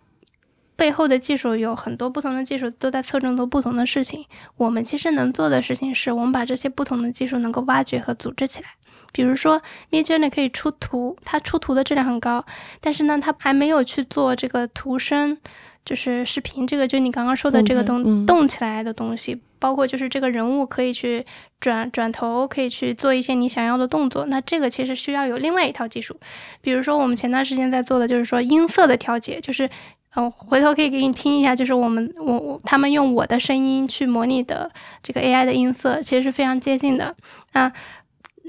[0.83, 4.25] 背后的技术有很多不同的技术都在侧重做不同的事情。
[4.57, 8.71] 我们其实能做的事情是，我们把这些不同的技术能够挖掘和组织起来。
[9.13, 9.63] 比如说
[9.93, 12.45] ，Midjourney 可以出图，它出图的质量很高，
[12.81, 15.39] 但是呢，它还没有去做这个图生，
[15.85, 21.25] 就是视频这个，就你刚刚说的这个动动起来的东西，包括就是这个人物可以去
[21.61, 24.27] 转转头，可以去做一些你想要的动作。
[24.27, 26.19] 那这个其实需要有另外一套技术。
[26.61, 29.71] 比如说，我们前段时间在做的就是说音色的调节，就是。
[30.15, 34.71] 嗯，回头可以给你听一下，就是我们我我他们用我的声音去模拟的
[35.03, 37.15] 这个 AI 的音色，其实是非常接近的。
[37.53, 37.73] 那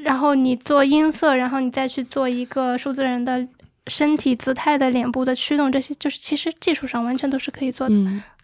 [0.04, 3.48] 然后你做音色，然后你再去做一个数字人的
[3.88, 7.96] 身体姿态的脸部的驱动，这些就是其实技术上完全都是可以做的。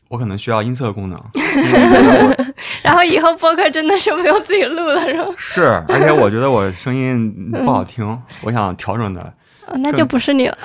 [0.07, 1.21] 我可能需要音色功能。
[2.81, 5.25] 然后以后播客真的是不用自己录了，是吗？
[5.37, 9.33] 是，而且我觉得我声音不好听，我想调整的。
[9.75, 10.57] 那就不是你了。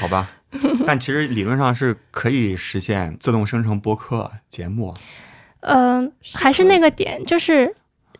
[0.00, 0.30] 好吧。
[0.86, 4.94] 但其实理论上是可以实现自动生成播客节目。
[5.60, 7.74] 嗯，还是那个点，就是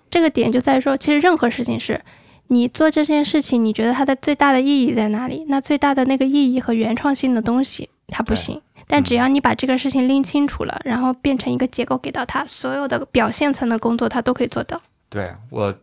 [0.08, 2.00] 这个点就在于说，其实任何事情是
[2.48, 5.44] 你做这件事情，你觉得它的最大的意义在哪里？
[5.48, 8.60] 那最大的那个意义和原创性的东西，它不行。
[8.86, 14.80] 但只要你把这个事情拎清楚了，然后变成一个结构给到它，所有的表现层的工作，它都可以做到。
[15.08, 15.74] 对我，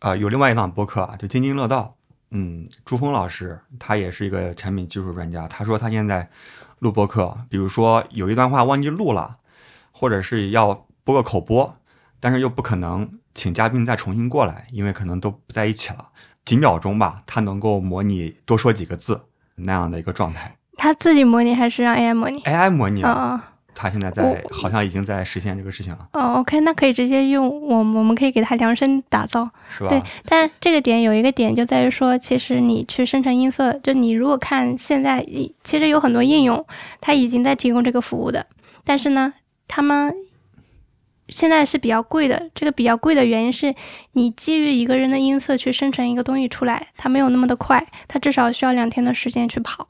[0.00, 1.93] 啊，有另外一档播客啊，就津津乐道。
[2.36, 5.46] 嗯，朱峰老师他也是一个产品技术专家。
[5.46, 6.28] 他说他现在
[6.80, 9.36] 录播课，比如说有一段话忘记录了，
[9.92, 11.76] 或者是要播个口播，
[12.18, 16.08] 但是又不可能请嘉宾再重新过来，因为可能都不在一起了。
[16.44, 19.20] 几秒钟吧，他能够模拟多说几个字
[19.54, 20.56] 那样的一个状态。
[20.76, 23.53] 他自己模拟还是让 AI 模拟？AI 模拟啊。
[23.74, 26.08] 他现在在，好像已经在实现这个事情了。
[26.12, 29.90] 哦，OK，那可以直接用我，我们可以给他量身打造，是吧？
[29.90, 35.26] 对，但这个点有一个点就在于说，其实你去生成音色，就你如果看现在，
[35.62, 36.64] 其实有很多应用，
[37.00, 38.46] 它已经在提供这个服务的，
[38.84, 39.34] 但是呢，
[39.66, 40.14] 他们
[41.28, 42.50] 现在是比较贵的。
[42.54, 43.74] 这个比较贵的原因是
[44.12, 49.88] 你基于一个人的音色去生成一个东西出来，它没有那么的快，它至少需要两天的时间去跑。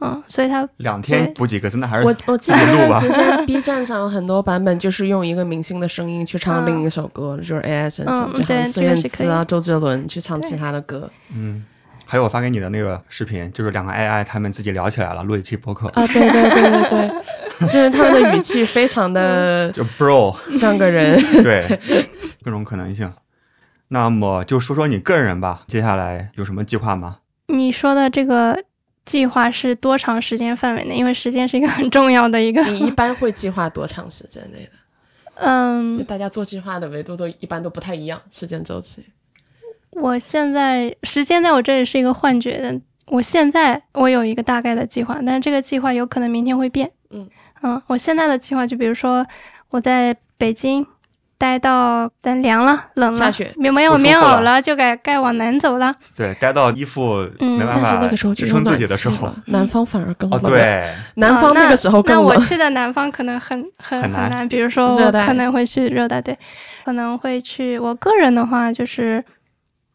[0.00, 11.10] 嗯，所以他两天补几个字，那还是我我记得那段时间 B 站上有很多版本就是用一个明星的声音去唱另一首歌，就是 AI 生成，就像孙燕姿啊、周杰伦去唱其他的歌。
[11.34, 11.64] 嗯。
[12.06, 16.90] 还有我发给你的那个视频，就是两个 AI 他们自己聊起来了，录一期播客啊，对对对对
[17.60, 22.06] 对，就是他们的语气非常的 就 bro 像个人， 对，
[22.44, 23.10] 各种可能性。
[23.88, 27.20] 那么就说说你个人吧，接下来有什么计划吗？
[27.46, 28.62] 你说的这个
[29.04, 30.96] 计划是多长时间范围内？
[30.96, 32.64] 因为时间是一个 很重要的一个。
[32.64, 34.70] 你一般会计划多长时间内的？
[35.36, 39.04] 嗯，大家做计划的维度都一般都不太一样，时间周期。
[39.90, 42.80] 我现在时间在我这里是一个幻觉的。
[43.06, 46.90] 我现在我有一个大概的计划，但是这个计划有可能明天会变。
[47.10, 47.28] 嗯
[47.62, 49.26] 嗯，我现在的计划就比如说
[49.68, 50.86] 我在北京
[51.36, 55.94] 待到等凉了、冷了、下雪没没有棉袄了，就该该往南走了。
[56.16, 60.42] 对，待到衣服没办法支撑自己的时候，南方反而更冷。
[60.42, 62.24] 对，南方那个时候更冷。
[62.24, 66.38] 那我去的南方可能很很很难，比如说我可能会去热带，对，
[66.84, 67.78] 可能会去。
[67.78, 69.24] 我个人的话就是。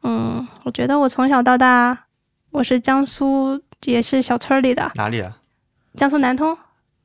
[0.01, 2.05] 嗯，我觉得我从小到大，
[2.51, 4.89] 我是江苏，也是小村里的。
[4.95, 5.19] 哪里？
[5.19, 5.35] 啊？
[5.97, 6.57] 江苏南通。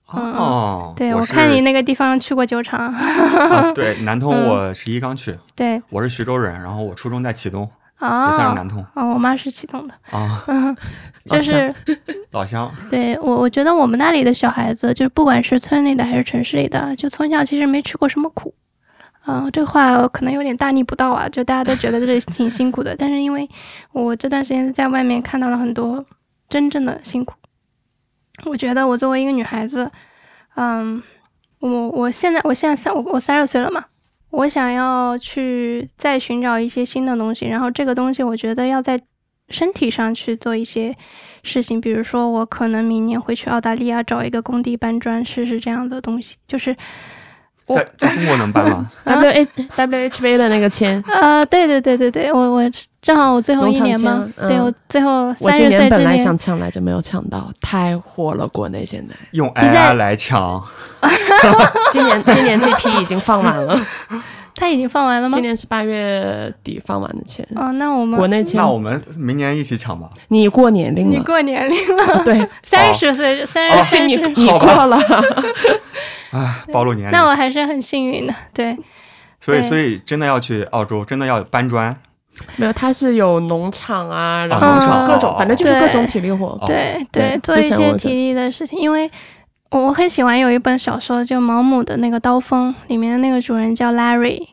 [0.07, 2.95] 哦，对，我看你那个地方去过酒厂。
[3.75, 5.37] 对，南通我十一刚去。
[5.57, 7.63] 对，我是徐州人，然后我初中在启东，
[8.01, 8.85] 也算是南通。
[8.95, 9.95] 哦，我妈是启东的。
[10.11, 10.45] 啊，
[11.25, 11.75] 就是
[12.31, 12.71] 老乡。
[12.91, 18.55] 对我，我觉得我们那里的小孩子，就是不管是村里的还是城市里的，就从小其实没吃过什么苦。
[19.27, 23.49] 嗯，这话可能有点大逆不道啊，就大家都觉得这里挺辛苦的，但是因为
[23.93, 26.05] 我这段时间在外面看到了很多
[26.47, 27.35] 真正的辛苦，
[28.45, 29.91] 我觉得我作为一个女孩子，
[30.57, 31.03] 嗯，
[31.61, 33.85] 我我现在我现在三我我三十岁了嘛，
[34.31, 39.01] 我想要去再寻找一些新的东西，然后这个东西我觉得要在
[39.49, 40.97] 身体上去做一些
[41.43, 46.77] 事情，比如说我可能明年会去澳大利亚找一个工地搬砖试试这样的东西，就是。
[47.69, 48.91] 在在中国能办吗？
[49.05, 51.03] W H W H V 的那个签。
[51.07, 52.63] 啊，对对对对对，我我
[53.01, 59.15] 正好我最后一年嘛，对我最后我今年本来想抢来着，没有抢到，太火了，国内现在。
[59.31, 60.63] 用 AI 来抢，
[61.91, 63.79] 今年今年这批已经放完了，
[64.55, 65.35] 他已经放完了吗？
[65.35, 70.09] 今年是八月底放完的签哦，那我们国内签，那我们明年一起抢吧。
[70.29, 74.99] 你过年龄了，你过年龄了，对， 三十岁，三十岁你你过了。
[76.31, 77.11] 啊，暴露年龄。
[77.13, 78.77] 那我还是很幸运的，对。
[79.41, 81.95] 所以，所以真的要去澳洲，真的要搬砖。
[82.57, 86.59] 没有，他是有农场啊，然后各种，反正就是各种体力活。
[86.67, 88.79] 对对，做一些体力的事情。
[88.79, 89.09] 因为
[89.75, 94.47] 我我很喜欢有一本小说，就毛姆的那个《刀锋》，里面的那个主人叫 Larry，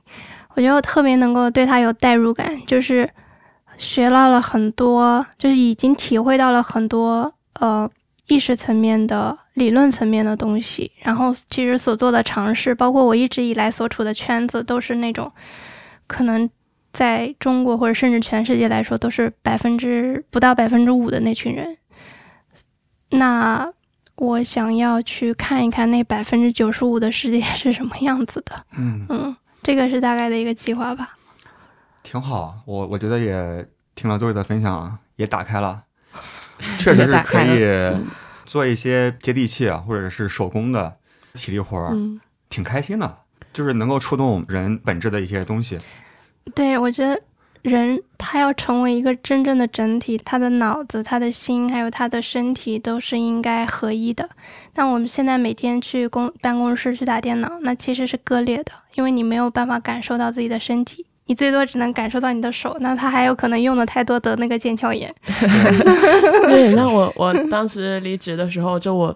[0.55, 3.07] 我觉得我特别能够对他有代入感，就是
[3.77, 7.87] 学到了很多，就是已经体会到了很多呃
[8.29, 9.37] 意识层面的。
[9.53, 15.29] 理论层面的东西，然后其实所做的尝试，包括我一直以来所处的圈子，都是那种
[16.07, 16.49] 可能
[16.93, 21.77] 在中国或者甚至全世界来说，都是百分之不到百分之五的那群人。
[23.09, 23.73] 那
[24.21, 28.65] 我想要去看一看那百分之九十五的世界 是什么样子的。
[28.77, 31.17] 嗯嗯，这个是大概的一个计划吧。
[32.03, 35.81] 挺好，我我觉得也听了周伟的分享，也打开了，
[36.77, 38.05] 确实是可以。
[38.45, 40.97] 做一些接地气啊，或者是手工的
[41.33, 41.95] 体力活儿，
[42.47, 43.19] 挺开心的，
[43.51, 45.79] 就是能够触动人本质的一些东西。
[46.53, 47.19] 对，我觉得
[47.61, 54.27] 人他要成为一个真正的整体，他的脑子、他的心还有他的身体都是应该合一的。
[54.73, 61.05] 但我们现在每天去公办公室去打电脑，那其实是割裂的，因为你没有办法感受到自己的身体。
[61.27, 65.13] 你最多只能感受到你的手，那他还有可能用的太多得那个腱鞘炎。
[65.29, 69.15] 对，那我我当时离职的时候，就我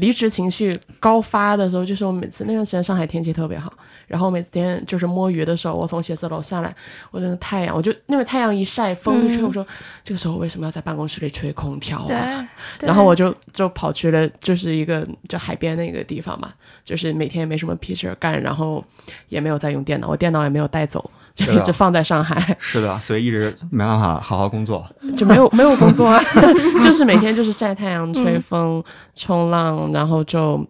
[0.00, 3.72] 离职情绪高发的时候，就是我每次那段时间上海天气特别好，
[4.06, 6.74] 然后每次天就是摸鱼的时候，我从写字楼下来，
[7.10, 9.64] 我真的太阳，我就那个太阳一晒，风一吹，我说
[10.02, 12.48] 这个时候为什么要在办公室里吹空调啊？
[12.80, 16.52] 然后我就就跑去了，就是一个就海边那个地方嘛，
[16.84, 18.82] 就是每天也没什么屁事干，然后
[19.28, 21.10] 也没有在用电脑，我电脑也没有带走。
[21.46, 24.86] 就一直放在上海，是的，所以一直没办法好好工作，
[25.16, 26.20] 就没有 没有工作啊，
[26.84, 28.82] 就是每天就是晒太阳、吹风、
[29.14, 30.66] 冲浪，然后就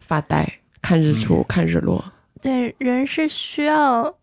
[0.00, 0.46] 发呆、
[0.80, 2.04] 看日出、看日落。
[2.40, 4.14] 对，人是需要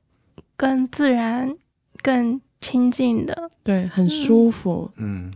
[0.56, 1.56] 跟自然
[2.04, 4.92] 更亲近的，对，很舒服。
[4.98, 5.34] 嗯，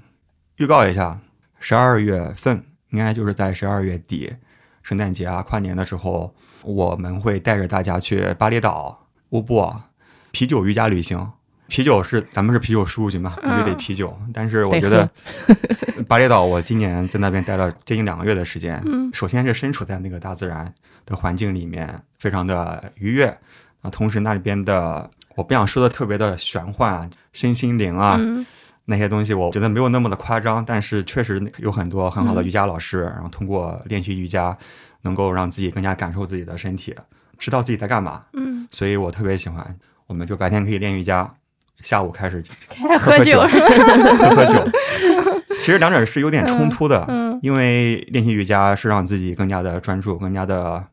[0.57, 1.19] 预告一下，
[1.59, 4.31] 十二月份应该就是在十二月底，
[4.83, 9.57] 圣诞节啊、跨年的时候，我们会带着大家去巴厘岛、乌布
[10.35, 11.31] 啤酒瑜伽旅行。
[11.67, 14.13] 啤酒是咱们是啤酒事务局嘛，必须得啤酒。
[14.33, 15.09] 但是我觉得
[16.09, 18.83] 巴厘岛，我今年在那边待了接近两个月的时间。
[18.85, 20.71] 嗯，首先是身处在那个大自然
[21.05, 23.25] 的环境里面，非常的愉悦
[23.81, 23.89] 啊。
[23.89, 28.19] 同时那里边的，我不想说的特别的玄幻、身心灵啊。
[28.83, 34.55] 那些东西我觉得没有那么的夸张，但是确实有很多很好的瑜伽老师，然后通过练习瑜伽，
[35.01, 36.93] 能够让自己更加感受自己的身体，
[37.37, 38.25] 知道自己在干嘛。
[38.33, 39.65] 嗯，所以我特别喜欢。
[40.07, 41.29] 我们就白天可以练瑜伽，
[41.81, 42.43] 下午开始
[42.99, 44.67] 喝酒，喝 喝酒。
[45.57, 50.87] 其实两者是有点冲突的，嗯，因为练习瑜伽是让自己更加的专注，更加的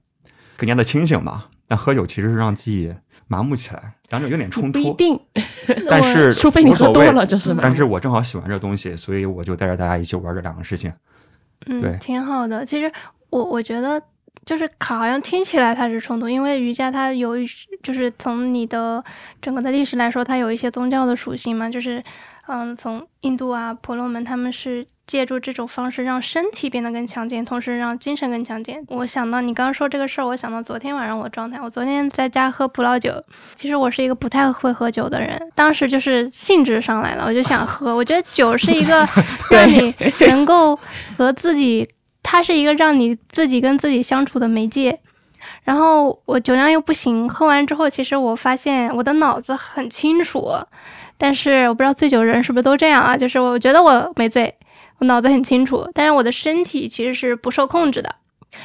[0.56, 1.44] 更加的清醒嘛。
[1.68, 2.94] 但喝酒其实是让自己。
[3.28, 4.72] 麻木起来，两者有点冲突。
[4.72, 5.18] 不一定，
[5.88, 10.92] 但是除非你喝多了就是但是我正好喜欢这东西，所以我就带着大家一起玩这两个事情。
[11.64, 12.66] 嗯，挺好的。
[12.66, 12.92] 其实
[13.30, 14.02] 我我觉得
[14.45, 17.47] 就是卡好像听起来它是冲突，因为瑜伽它有一
[17.82, 19.03] 就是从你的
[19.40, 22.03] 整个的历史来说，它有一些宗教的属性嘛，就是
[22.49, 24.86] 嗯，从印度啊婆罗门他们是。
[25.05, 28.82] 借助这种方式让身体变得更强健，同时让精神更强健。
[28.88, 31.61] 我想到你刚刚说这个事儿，我想到昨天晚上我状态。
[31.61, 33.22] 我昨天在家喝葡萄酒，
[33.57, 37.95] 其实我是一个不太会喝酒的人，当时就是兴致上来了，我就想喝。
[37.95, 39.07] 我觉得酒是一个
[39.51, 39.93] 让你
[40.28, 40.78] 能够
[41.18, 41.86] 和自己，
[42.22, 45.00] 它是一个让你自己跟自己相处的媒介。
[45.64, 50.52] 然后我酒量又不行，喝完之后，其实我发现我的脑子很清楚，
[51.18, 53.16] 但是我不知道醉酒人是不是都这样啊？
[53.16, 54.54] 就是我觉得我没醉。
[54.98, 58.14] 我脑子很清楚，但是我的身体其实是不受控制的。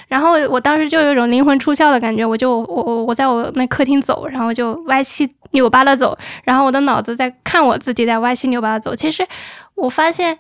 [0.08, 8.94] 然后我当时就有一种灵魂出窍的感觉，我就我我我在我那客厅走，然后就歪七扭八的走，然后我的脑子在看我自己在歪七扭八的走。
[8.96, 9.26] 其实
[9.76, 10.38] 我发现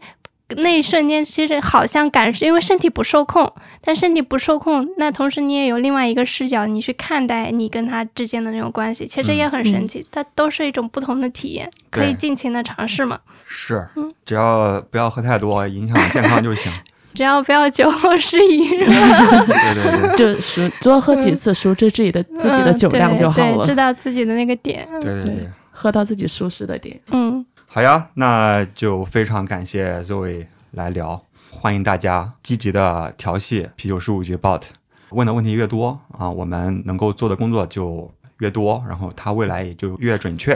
[0.56, 10.06] 那一瞬间，其实好像感受，因为身体不受控，但身体不受控，那同时你也有另外一个视角，你去看待你跟他之间的那种关系，其实也很神奇。
[10.12, 13.20] 它都是一种不同的体验，可以尽情的尝试嘛。
[13.45, 13.86] 是，
[14.26, 16.72] 只要不要喝太多，影响健康就行。
[17.14, 24.88] 只要不要酒后失仪， 对对对，就熟多喝几次，熟知自己的自己的酒量就好了，知道自己的那个点。
[25.02, 27.00] 对对对，喝到自己舒适的点。
[27.10, 27.43] 嗯，
[27.78, 34.64] 好呀，那就非常感谢 Zoe 来聊，欢迎大家积极的调戏啤酒事务局 Bot，
[35.10, 40.56] 问的问题越多啊，我们能够做的工作就越多，然后它未来也就越准确。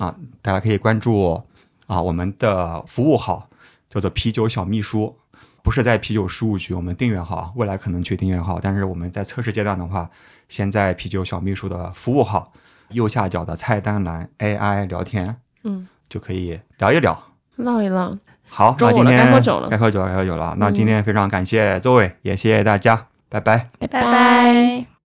[0.00, 1.42] 啊，大家可以关注。
[1.88, 3.50] 啊，我们的服务号
[3.90, 5.14] 叫做啤酒小秘书，
[5.62, 10.08] 不是在啤酒事务局，我们订阅号，未来可能去订阅号，但是我们在测试阶段的话，
[10.48, 12.50] 先在啤酒小秘书的服务号
[12.92, 17.20] 右下角的菜单栏 AI 聊天，嗯，就可以聊一聊，
[17.56, 18.16] 唠一唠。
[18.48, 20.54] 好，那今天该喝酒了，该喝酒了，该喝酒了。
[20.58, 24.95] 那今天非常感谢周伟，也谢谢大家，拜拜，拜拜。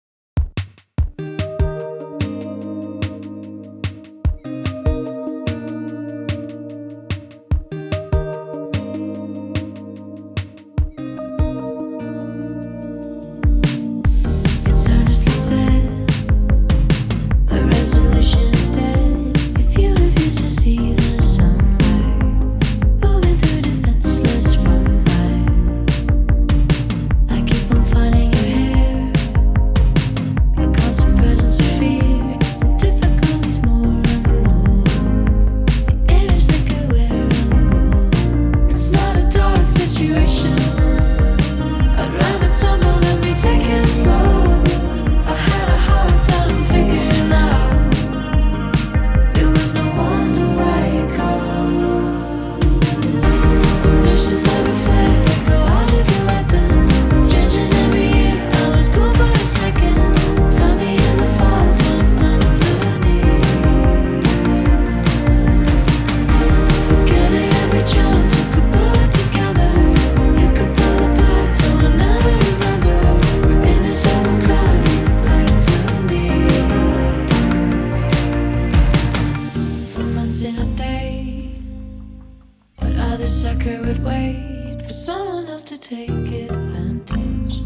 [83.71, 87.61] we would wait for someone else to take advantage.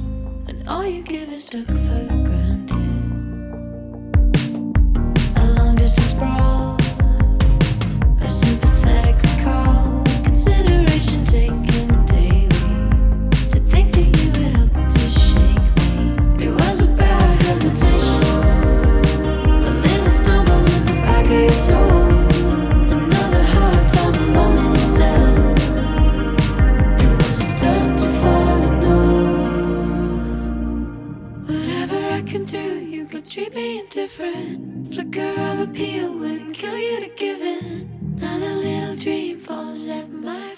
[0.45, 2.14] When all you give is duck food.
[33.36, 34.88] Treat me indifferent.
[34.88, 38.16] Flicker of appeal wouldn't kill you to give in.
[38.16, 40.55] Not a little dream falls at my.